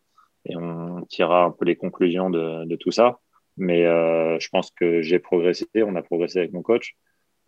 Et 0.46 0.56
on 0.56 1.04
tirera 1.08 1.44
un 1.44 1.50
peu 1.50 1.64
les 1.64 1.76
conclusions 1.76 2.30
de 2.30 2.76
tout 2.76 2.90
ça. 2.90 3.18
Mais 3.58 3.84
euh, 3.84 4.38
je 4.38 4.48
pense 4.48 4.70
que 4.70 5.02
j'ai 5.02 5.18
progressé, 5.18 5.66
on 5.76 5.96
a 5.96 6.02
progressé 6.02 6.38
avec 6.38 6.52
mon 6.52 6.62
coach 6.62 6.94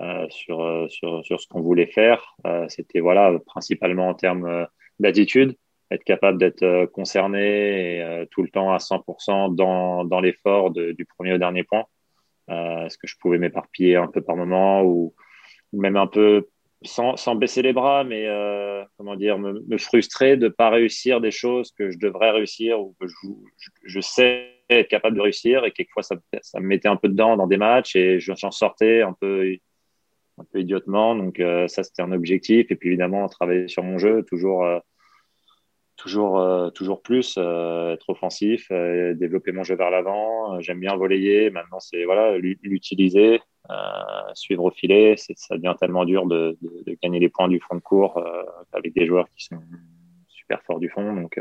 euh, 0.03 0.27
sur, 0.29 0.61
euh, 0.61 0.89
sur, 0.89 1.25
sur, 1.25 1.41
ce 1.41 1.47
qu'on 1.47 1.61
voulait 1.61 1.87
faire. 1.87 2.37
C'était 2.69 3.01
voilà, 3.01 3.39
principalement 3.47 4.09
en 4.09 4.15
termes 4.15 4.67
d'attitude, 4.99 5.57
être 5.91 6.05
capable 6.05 6.39
d'être 6.39 6.87
concerné 6.87 7.99
et, 7.99 8.27
tout 8.31 8.43
le 8.43 8.49
temps 8.49 8.73
à 8.73 8.79
100% 8.79 9.55
dans, 9.55 10.05
dans 10.05 10.21
l'effort 10.21 10.71
du 10.71 11.07
premier 11.17 11.33
au 11.35 11.39
dernier 11.39 11.65
point. 11.65 11.85
Est-ce 12.49 12.99
que 12.99 13.07
je 13.07 13.17
pouvais 13.19 13.39
m'éparpiller 13.39 13.97
un 13.97 14.09
peu 14.09 14.21
par 14.21 14.37
moment 14.37 14.83
ou, 14.83 15.15
même 15.73 15.97
un 15.97 16.09
peu 16.09 16.49
sans, 16.83 17.17
sans, 17.17 17.37
baisser 17.37 17.63
les 17.63 17.73
bras, 17.73 18.03
mais 18.03 18.27
comment 18.97 19.15
dire, 19.15 19.39
me, 19.39 19.79
frustrer 19.79 20.37
de 20.37 20.47
ne 20.47 20.49
pas 20.49 20.71
réussir 20.71 21.21
des 21.21 21.31
choses 21.31 21.71
que 21.73 21.91
je 21.91 21.99
devrais 21.99 22.31
réussir 22.31 22.81
ou 22.81 22.97
que 23.01 23.07
je 23.85 24.01
sais 24.01 24.60
être 24.79 24.89
capable 24.89 25.17
de 25.17 25.23
réussir. 25.23 25.65
Et 25.65 25.73
quelquefois, 25.73 26.03
ça, 26.03 26.17
ça 26.43 26.61
me 26.61 26.67
mettait 26.67 26.89
un 26.89 26.97
peu 26.97 27.09
dedans 27.09 27.37
dans 27.37 27.47
des 27.47 27.57
matchs 27.57 27.97
et 27.97 28.21
j'en 28.21 28.51
sortais 28.51 29.03
un 29.03 29.13
peu, 29.13 29.57
un 30.41 30.45
peu 30.45 30.61
idiotement. 30.61 31.15
Donc, 31.15 31.41
euh, 31.41 31.69
ça, 31.69 31.83
c'était 31.83 32.03
un 32.03 32.13
objectif. 32.13 32.71
Et 32.71 32.77
puis, 32.77 32.89
évidemment, 32.89 33.29
travailler 33.29 33.69
sur 33.69 33.83
mon 33.83 33.99
jeu, 33.99 34.25
toujours, 34.25 34.65
euh, 34.65 34.79
toujours, 35.97 36.41
euh, 36.41 36.71
toujours 36.71 37.03
plus, 37.03 37.37
être 37.37 38.09
offensif, 38.09 38.71
développer 38.71 39.53
mon 39.53 39.65
jeu 39.65 39.77
vers 39.77 39.91
l'avant. 39.91 40.61
J'aime 40.61 40.81
bien 40.81 40.97
voler. 40.97 41.51
Maintenant, 41.51 41.81
c'est 41.81 42.05
voilà, 42.05 42.39
l'utiliser, 42.39 43.41
suivre 44.35 44.65
au 44.65 44.71
filet. 44.71 45.15
Ça 45.17 45.57
devient 45.57 45.75
tellement 45.79 46.05
dur 46.05 46.27
de, 46.27 46.57
gagner 47.03 47.19
les 47.19 47.29
points 47.29 47.49
du 47.49 47.61
fond 47.61 47.75
de 47.75 47.81
cours 47.81 48.23
avec 48.73 48.95
des 48.95 49.07
joueurs 49.07 49.29
qui 49.37 49.45
sont 49.45 49.61
super 50.29 50.63
forts 50.63 50.81
du 50.81 50.89
fond. 50.89 51.15
Donc, 51.15 51.39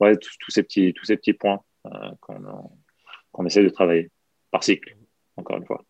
ouais, 0.00 0.16
tous 0.16 0.50
ces 0.50 0.62
petits, 0.62 0.94
tous 0.94 1.04
ces 1.04 1.16
petits 1.16 1.34
points. 1.34 1.60
Euh, 1.92 2.10
qu'on 2.20 3.44
essaie 3.44 3.62
de 3.62 3.68
travailler 3.68 4.10
par 4.50 4.64
cycle, 4.64 4.96
encore 5.36 5.58
une 5.58 5.66
fois. 5.66 5.84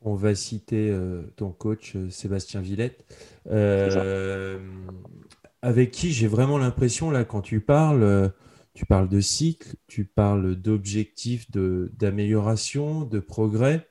On 0.00 0.14
va 0.14 0.34
citer 0.34 0.88
euh, 0.90 1.22
ton 1.36 1.50
coach 1.50 1.94
euh, 1.96 2.10
Sébastien 2.10 2.60
Villette, 2.60 3.04
avec 5.62 5.90
qui 5.90 6.12
j'ai 6.12 6.26
vraiment 6.28 6.58
l'impression, 6.58 7.10
là, 7.10 7.24
quand 7.24 7.42
tu 7.42 7.60
parles, 7.60 8.32
tu 8.74 8.86
parles 8.86 9.08
de 9.08 9.20
cycle, 9.20 9.74
tu 9.86 10.04
parles 10.04 10.54
d'objectifs 10.54 11.50
d'amélioration, 11.50 13.02
de, 13.02 13.18
progrès. 13.18 13.88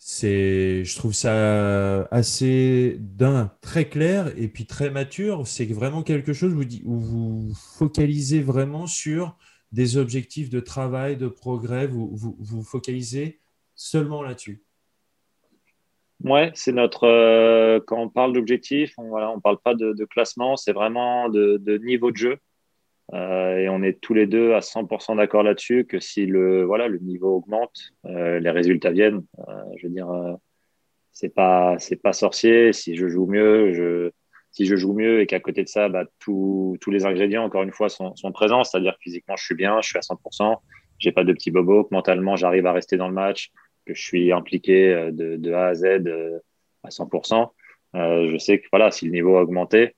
C'est, 0.00 0.84
je 0.84 0.96
trouve 0.96 1.12
ça 1.12 2.02
assez 2.04 2.96
d'un 3.00 3.50
très 3.60 3.88
clair 3.88 4.32
et 4.36 4.46
puis 4.46 4.66
très 4.66 4.90
mature. 4.90 5.46
C'est 5.46 5.66
vraiment 5.66 6.02
quelque 6.02 6.32
chose 6.32 6.54
où, 6.54 6.62
où 6.84 6.98
vous 7.00 7.54
focalisez 7.54 8.40
vraiment 8.40 8.86
sur 8.86 9.36
des 9.72 9.96
objectifs 9.96 10.50
de 10.50 10.60
travail, 10.60 11.16
de 11.16 11.28
progrès, 11.28 11.86
vous 11.86 12.10
vous, 12.14 12.62
focalisez 12.62 13.40
seulement 13.74 14.22
là-dessus? 14.22 14.62
Ouais, 16.24 16.50
c'est 16.54 16.72
notre. 16.72 17.04
Euh, 17.04 17.78
quand 17.86 18.00
on 18.00 18.08
parle 18.08 18.32
d'objectifs, 18.32 18.94
on 18.98 19.08
voilà, 19.08 19.30
on 19.30 19.40
parle 19.40 19.58
pas 19.58 19.74
de, 19.74 20.04
classement, 20.04 20.56
c'est 20.56 20.72
vraiment 20.72 21.28
de, 21.28 21.78
niveau 21.78 22.10
de 22.10 22.16
jeu. 22.16 22.38
Euh, 23.14 23.56
et 23.56 23.68
on 23.68 23.82
est 23.82 24.00
tous 24.00 24.12
les 24.14 24.26
deux 24.26 24.52
à 24.52 24.60
100% 24.60 25.16
d'accord 25.16 25.42
là-dessus 25.42 25.86
que 25.86 25.98
si 25.98 26.26
le 26.26 26.64
voilà 26.64 26.88
le 26.88 26.98
niveau 26.98 27.36
augmente, 27.36 27.92
euh, 28.04 28.38
les 28.38 28.50
résultats 28.50 28.90
viennent. 28.90 29.24
je 29.76 29.86
veux 29.86 29.92
dire, 29.92 30.08
c'est 31.12 31.34
pas 31.34 31.78
c'est 31.78 32.02
pas 32.02 32.12
sorcier. 32.12 32.72
Si 32.72 32.96
je 32.96 33.08
joue 33.08 33.26
mieux, 33.26 33.72
je 33.72 34.10
si 34.58 34.66
je 34.66 34.74
joue 34.74 34.92
mieux 34.92 35.20
et 35.20 35.26
qu'à 35.26 35.38
côté 35.38 35.62
de 35.62 35.68
ça, 35.68 35.88
bah, 35.88 36.04
tous 36.18 36.76
les 36.88 37.06
ingrédients, 37.06 37.44
encore 37.44 37.62
une 37.62 37.70
fois, 37.70 37.88
sont, 37.88 38.32
présents, 38.32 38.64
c'est-à-dire 38.64 38.96
physiquement, 39.00 39.36
je 39.36 39.44
suis 39.44 39.54
bien, 39.54 39.80
je 39.80 39.88
suis 39.88 39.98
à 39.98 40.00
100%, 40.00 40.56
j'ai 40.98 41.12
pas 41.12 41.22
de 41.22 41.32
petits 41.32 41.52
bobos, 41.52 41.84
que 41.84 41.94
mentalement, 41.94 42.34
j'arrive 42.34 42.66
à 42.66 42.72
rester 42.72 42.96
dans 42.96 43.06
le 43.06 43.14
match, 43.14 43.52
que 43.86 43.94
je 43.94 44.02
suis 44.02 44.32
impliqué 44.32 44.92
euh, 44.92 45.10
de, 45.12 45.52
A 45.52 45.66
à 45.68 45.74
Z 45.74 45.84
euh, 45.84 46.40
à 46.82 46.88
100%. 46.88 47.52
Euh, 47.94 48.30
je 48.32 48.36
sais 48.36 48.58
que 48.58 48.66
voilà, 48.72 48.90
si 48.90 49.04
le 49.04 49.12
niveau 49.12 49.36
a 49.36 49.42
augmenté, 49.42 49.94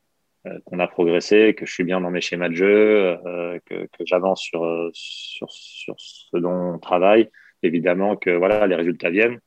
qu'on 0.65 0.79
a 0.79 0.87
progressé, 0.87 1.55
que 1.55 1.65
je 1.65 1.73
suis 1.73 1.85
bien 1.85 2.01
dans 2.03 2.11
mes 2.11 2.23
schémas 2.23 2.49
de 2.49 2.55
jeu, 2.55 3.19
que, 3.67 3.85
que 3.87 4.05
j'avance 4.07 4.41
sur, 4.41 4.91
sur, 4.95 5.51
sur 5.51 5.95
ce 5.99 6.37
dont 6.39 6.75
on 6.75 6.79
travaille, 6.79 7.29
évidemment 7.63 8.17
que 8.17 8.31
voilà, 8.31 8.67
les 8.67 8.75
résultats 8.75 9.11
viennent. 9.11 9.39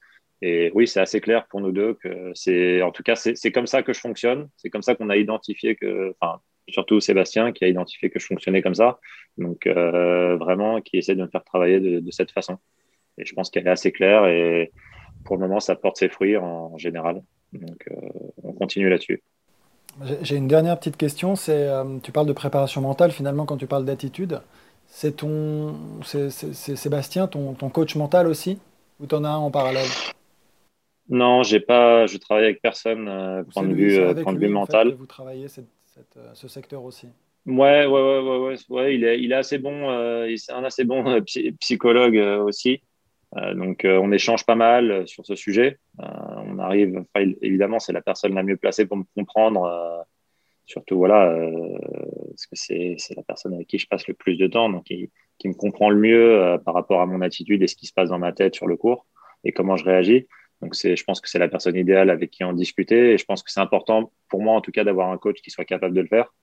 Et 0.46 0.72
oui, 0.76 0.90
c'est 0.90 1.00
assez 1.00 1.22
clair 1.22 1.48
pour 1.48 1.62
nous 1.62 1.72
deux 1.72 1.94
que 1.94 2.34
c'est, 2.36 2.82
en 2.82 2.92
tout 2.92 3.02
cas, 3.02 3.16
c'est 3.16 3.52
comme 3.54 3.66
ça 3.66 3.82
que 3.82 3.94
je 3.94 4.02
fonctionne. 4.02 4.50
C'est 4.58 4.70
comme 4.70 4.82
ça 4.82 4.94
qu'on 4.94 5.10
a 5.10 5.16
identifié 5.16 5.78
que, 5.78 6.14
enfin, 6.20 6.42
surtout 6.68 7.00
Sébastien 7.00 7.54
qui 7.54 7.64
a 7.64 7.70
identifié 7.70 8.10
que 8.10 8.20
je 8.20 8.26
fonctionnais 8.26 8.62
comme 8.62 8.76
ça. 8.76 9.00
Donc, 9.38 9.66
euh, 9.68 10.36
vraiment, 10.36 10.82
qui 10.82 10.98
essaie 10.98 11.16
de 11.16 11.22
me 11.22 11.30
faire 11.30 11.46
travailler 11.46 11.80
de, 11.80 12.12
cette 12.12 12.32
façon. 12.32 12.58
Et 13.18 13.24
je 13.24 13.34
pense 13.34 13.50
qu'elle 13.50 13.68
est 13.68 13.72
assez 13.72 13.94
claire 13.94 14.26
et 14.26 14.74
pour 15.24 15.38
le 15.38 15.48
moment, 15.48 15.62
ça 15.62 15.78
porte 15.78 15.96
ses 15.96 16.10
fruits 16.10 16.36
en, 16.36 16.78
général. 16.78 17.24
Donc, 17.54 17.88
euh, 17.90 17.96
on 18.44 18.52
continue 18.52 18.90
là-dessus. 18.90 19.24
J'ai 20.24 20.36
une 20.36 20.50
dernière 20.50 20.78
petite 20.78 20.98
question. 20.98 21.38
C'est, 21.38 21.70
euh, 21.70 22.00
tu 22.04 22.12
parles 22.12 22.28
de 22.28 22.34
préparation 22.34 22.82
mentale. 22.82 23.12
Finalement, 23.12 23.46
quand 23.46 23.56
tu 23.56 23.68
parles 23.68 23.86
d'attitude, 23.86 24.42
c'est 24.88 25.16
ton, 25.16 25.76
c'est 26.04 26.30
Sébastien, 26.30 27.28
ton, 27.28 27.54
ton 27.54 27.70
coach 27.70 27.96
mental 27.96 28.28
aussi, 28.28 28.60
ou 29.00 29.08
tu 29.08 29.16
en 29.16 29.24
as 29.24 29.30
un 29.30 29.38
en 29.38 29.50
parallèle? 29.50 29.88
Non, 31.10 31.44
j'ai 31.44 31.60
pas, 31.60 32.08
je 32.08 32.18
travaille 32.18 32.46
avec 32.46 32.62
personne, 32.62 33.08
euh, 33.08 33.44
point 33.44 33.64
de 33.64 33.74
vue, 33.74 33.98
euh, 33.98 34.14
point 34.14 34.34
de 34.34 34.40
vue 34.40 34.48
mental. 34.48 34.94
vous 34.94 35.06
travaillez 35.06 35.48
euh, 35.48 36.32
ce 36.34 36.48
secteur 36.48 36.84
aussi. 36.84 37.08
Ouais, 37.46 37.86
ouais, 37.86 38.02
ouais, 38.02 38.38
ouais, 38.40 38.56
ouais, 38.70 38.96
il 38.96 39.04
est, 39.04 39.20
il 39.22 39.32
est 39.34 39.36
assez 39.36 39.58
bon, 39.58 39.92
il 40.26 40.34
est 40.34 40.52
un 40.52 40.64
assez 40.64 40.86
bon 40.86 41.22
psychologue 41.60 42.16
aussi. 42.46 42.82
donc, 43.36 43.82
on 43.84 44.14
échange 44.14 44.46
pas 44.46 44.56
mal 44.56 45.06
sur 45.10 45.26
ce 45.26 45.36
sujet. 45.36 45.78
on 46.00 46.58
arrive, 46.60 47.04
évidemment, 47.42 47.80
c'est 47.80 47.92
la 47.92 48.02
personne 48.02 48.34
la 48.34 48.44
mieux 48.44 48.56
placée 48.56 48.86
pour 48.86 48.96
me 48.96 49.04
comprendre. 49.14 50.06
surtout, 50.66 50.96
voilà, 50.96 51.38
parce 52.30 52.46
que 52.46 52.56
c'est 52.56 53.16
la 53.18 53.24
personne 53.24 53.54
avec 53.56 53.68
qui 53.68 53.78
je 53.78 53.88
passe 53.88 54.08
le 54.08 54.14
plus 54.14 54.38
de 54.38 54.48
temps. 54.48 54.70
Donc, 54.70 54.86
qui 54.86 55.10
me 55.44 55.54
comprend 55.54 55.90
le 55.90 55.98
mieux 55.98 56.58
par 56.64 56.74
rapport 56.74 57.02
à 57.02 57.06
mon 57.06 57.20
attitude 57.20 57.62
et 57.62 57.68
ce 57.68 57.76
qui 57.76 57.88
se 57.88 57.94
passe 57.94 58.08
dans 58.08 58.20
ma 58.20 58.32
tête 58.32 58.56
sur 58.56 58.68
le 58.68 58.78
cours 58.78 59.06
et 59.44 59.52
comment 59.52 59.76
je 59.76 59.84
réagis. 59.84 60.28
Donc, 60.64 60.76
je 60.76 61.04
pense 61.04 61.20
que 61.20 61.30
c'est 61.30 61.40
la 61.40 61.50
personne 61.50 61.76
idéale 61.76 62.10
avec 62.10 62.32
qui 62.32 62.46
en 62.46 62.54
discuter. 62.54 63.12
Et 63.14 63.18
je 63.18 63.26
pense 63.26 63.44
que 63.44 63.52
c'est 63.52 63.60
important 63.60 64.14
pour 64.30 64.42
moi, 64.42 64.56
en 64.56 64.62
tout 64.62 64.72
cas, 64.72 64.86
d'avoir 64.86 65.12
un 65.12 65.18
coach 65.18 65.42
qui 65.42 65.52
soit 65.52 65.66
capable 65.66 65.94
de 65.94 66.02
le 66.02 66.08
faire. 66.08 66.34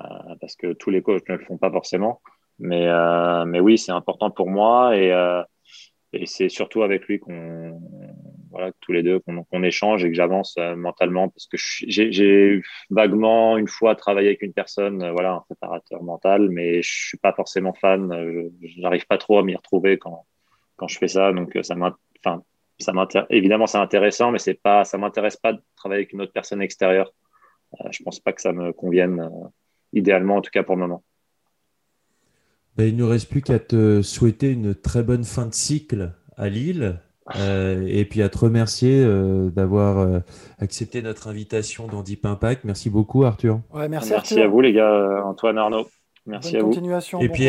Euh, 0.00 0.34
parce 0.40 0.56
que 0.56 0.72
tous 0.72 0.90
les 0.90 1.00
coachs 1.00 1.28
ne 1.28 1.36
le 1.36 1.44
font 1.44 1.58
pas 1.58 1.70
forcément. 1.70 2.20
Mais, 2.58 2.88
euh, 2.88 3.44
mais 3.44 3.60
oui, 3.60 3.78
c'est 3.78 3.92
important 3.92 4.32
pour 4.32 4.50
moi. 4.50 4.96
Et, 4.96 5.12
euh, 5.12 5.44
et 6.12 6.26
c'est 6.26 6.48
surtout 6.48 6.82
avec 6.82 7.06
lui 7.06 7.20
qu'on, 7.20 7.80
voilà, 8.50 8.72
tous 8.80 8.90
les 8.92 9.04
deux, 9.04 9.20
qu'on, 9.20 9.62
échange 9.62 10.04
et 10.04 10.08
que 10.08 10.14
j'avance 10.16 10.56
mentalement. 10.76 11.28
Parce 11.28 11.46
que 11.46 11.56
j'ai, 11.56 12.60
vaguement, 12.90 13.56
une 13.58 13.68
fois, 13.68 13.94
travaillé 13.94 14.28
avec 14.28 14.42
une 14.42 14.52
personne, 14.52 15.08
voilà, 15.12 15.34
un 15.34 15.40
préparateur 15.40 16.02
mental, 16.02 16.48
mais 16.50 16.82
je 16.82 17.06
suis 17.06 17.18
pas 17.18 17.32
forcément 17.32 17.74
fan. 17.74 18.10
Je, 18.60 18.80
n'arrive 18.80 19.06
pas 19.06 19.18
trop 19.18 19.38
à 19.38 19.44
m'y 19.44 19.54
retrouver 19.54 19.98
quand, 19.98 20.26
quand 20.76 20.88
je 20.88 20.98
fais 20.98 21.08
ça. 21.08 21.32
Donc, 21.32 21.56
ça 21.62 21.76
m'a, 21.76 21.96
ça 22.78 22.92
évidemment, 23.30 23.66
c'est 23.66 23.78
intéressant, 23.78 24.30
mais 24.30 24.38
c'est 24.38 24.60
pas, 24.60 24.84
ça 24.84 24.98
m'intéresse 24.98 25.36
pas 25.36 25.52
de 25.52 25.60
travailler 25.76 26.00
avec 26.00 26.12
une 26.12 26.22
autre 26.22 26.32
personne 26.32 26.62
extérieure. 26.62 27.12
Euh, 27.80 27.88
je 27.90 28.02
pense 28.02 28.20
pas 28.20 28.32
que 28.32 28.40
ça 28.40 28.52
me 28.52 28.72
convienne, 28.72 29.20
euh, 29.20 29.48
idéalement, 29.92 30.36
en 30.36 30.40
tout 30.40 30.50
cas 30.50 30.62
pour 30.62 30.76
le 30.76 30.82
moment. 30.82 31.02
Ben, 32.76 32.84
il 32.84 32.96
ne 32.96 33.02
nous 33.02 33.08
reste 33.08 33.30
plus 33.30 33.42
qu'à 33.42 33.58
te 33.58 34.02
souhaiter 34.02 34.50
une 34.50 34.74
très 34.74 35.02
bonne 35.02 35.24
fin 35.24 35.46
de 35.46 35.54
cycle 35.54 36.12
à 36.36 36.48
Lille. 36.48 37.00
Euh, 37.36 37.86
et 37.86 38.04
puis 38.04 38.20
à 38.20 38.28
te 38.28 38.36
remercier 38.36 39.06
d'avoir 39.54 40.22
accepté 40.58 41.02
notre 41.02 41.28
invitation 41.28 41.86
dans 41.86 42.02
Deep 42.02 42.26
Impact. 42.26 42.64
Merci 42.64 42.90
beaucoup, 42.90 43.24
Arthur. 43.24 43.60
merci, 43.88 44.40
à 44.40 44.48
vous, 44.48 44.60
les 44.60 44.72
gars, 44.72 45.22
Antoine, 45.24 45.56
Arnaud. 45.56 45.86
Merci 46.26 46.56
à 46.56 46.62
vous. 46.62 46.72
Et 47.20 47.28
puis, 47.28 47.48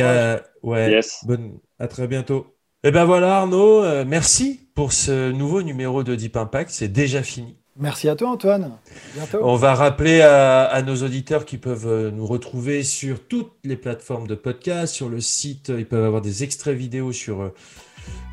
ouais, 0.61 0.99
bonne, 1.25 1.57
à 1.79 1.87
très 1.87 2.07
bientôt. 2.07 2.52
Et 2.85 2.89
eh 2.89 2.91
ben 2.91 3.05
voilà 3.05 3.37
Arnaud, 3.37 3.81
euh, 3.81 4.03
merci 4.05 4.59
pour 4.75 4.91
ce 4.91 5.31
nouveau 5.31 5.61
numéro 5.61 6.03
de 6.03 6.15
Deep 6.15 6.35
Impact, 6.35 6.69
c'est 6.69 6.89
déjà 6.89 7.23
fini. 7.23 7.55
Merci 7.77 8.09
à 8.09 8.17
toi 8.17 8.31
Antoine. 8.31 8.71
Bientôt. 9.15 9.39
On 9.41 9.55
va 9.55 9.73
rappeler 9.73 10.19
à, 10.19 10.81
nos 10.85 10.97
auditeurs 10.97 11.45
qui 11.45 11.57
peuvent 11.57 11.87
euh, 11.87 12.11
nous 12.11 12.25
retrouver 12.25 12.83
sur 12.83 13.25
toutes 13.25 13.53
les 13.63 13.77
plateformes 13.77 14.27
de 14.27 14.35
podcast, 14.35 14.93
sur 14.93 15.07
le 15.07 15.21
site, 15.21 15.69
ils 15.69 15.85
peuvent 15.85 16.03
avoir 16.03 16.21
des 16.21 16.43
extraits 16.43 16.75
vidéo 16.75 17.13
sur 17.13 17.43
euh, 17.43 17.53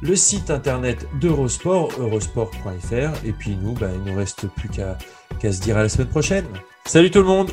le 0.02 0.16
site 0.16 0.50
internet 0.50 1.06
d'Eurosport, 1.20 1.92
eurosport.fr. 2.00 3.24
Et 3.24 3.32
puis 3.32 3.54
nous, 3.54 3.74
ben, 3.74 3.92
il 3.94 4.02
ne 4.02 4.10
nous 4.10 4.18
reste 4.18 4.48
plus 4.48 4.68
qu'à 4.68 4.98
se 5.40 5.60
dire 5.60 5.76
à 5.76 5.82
la 5.82 5.88
semaine 5.88 6.08
prochaine. 6.08 6.46
Salut 6.86 7.12
tout 7.12 7.20
le 7.20 7.26
monde 7.26 7.52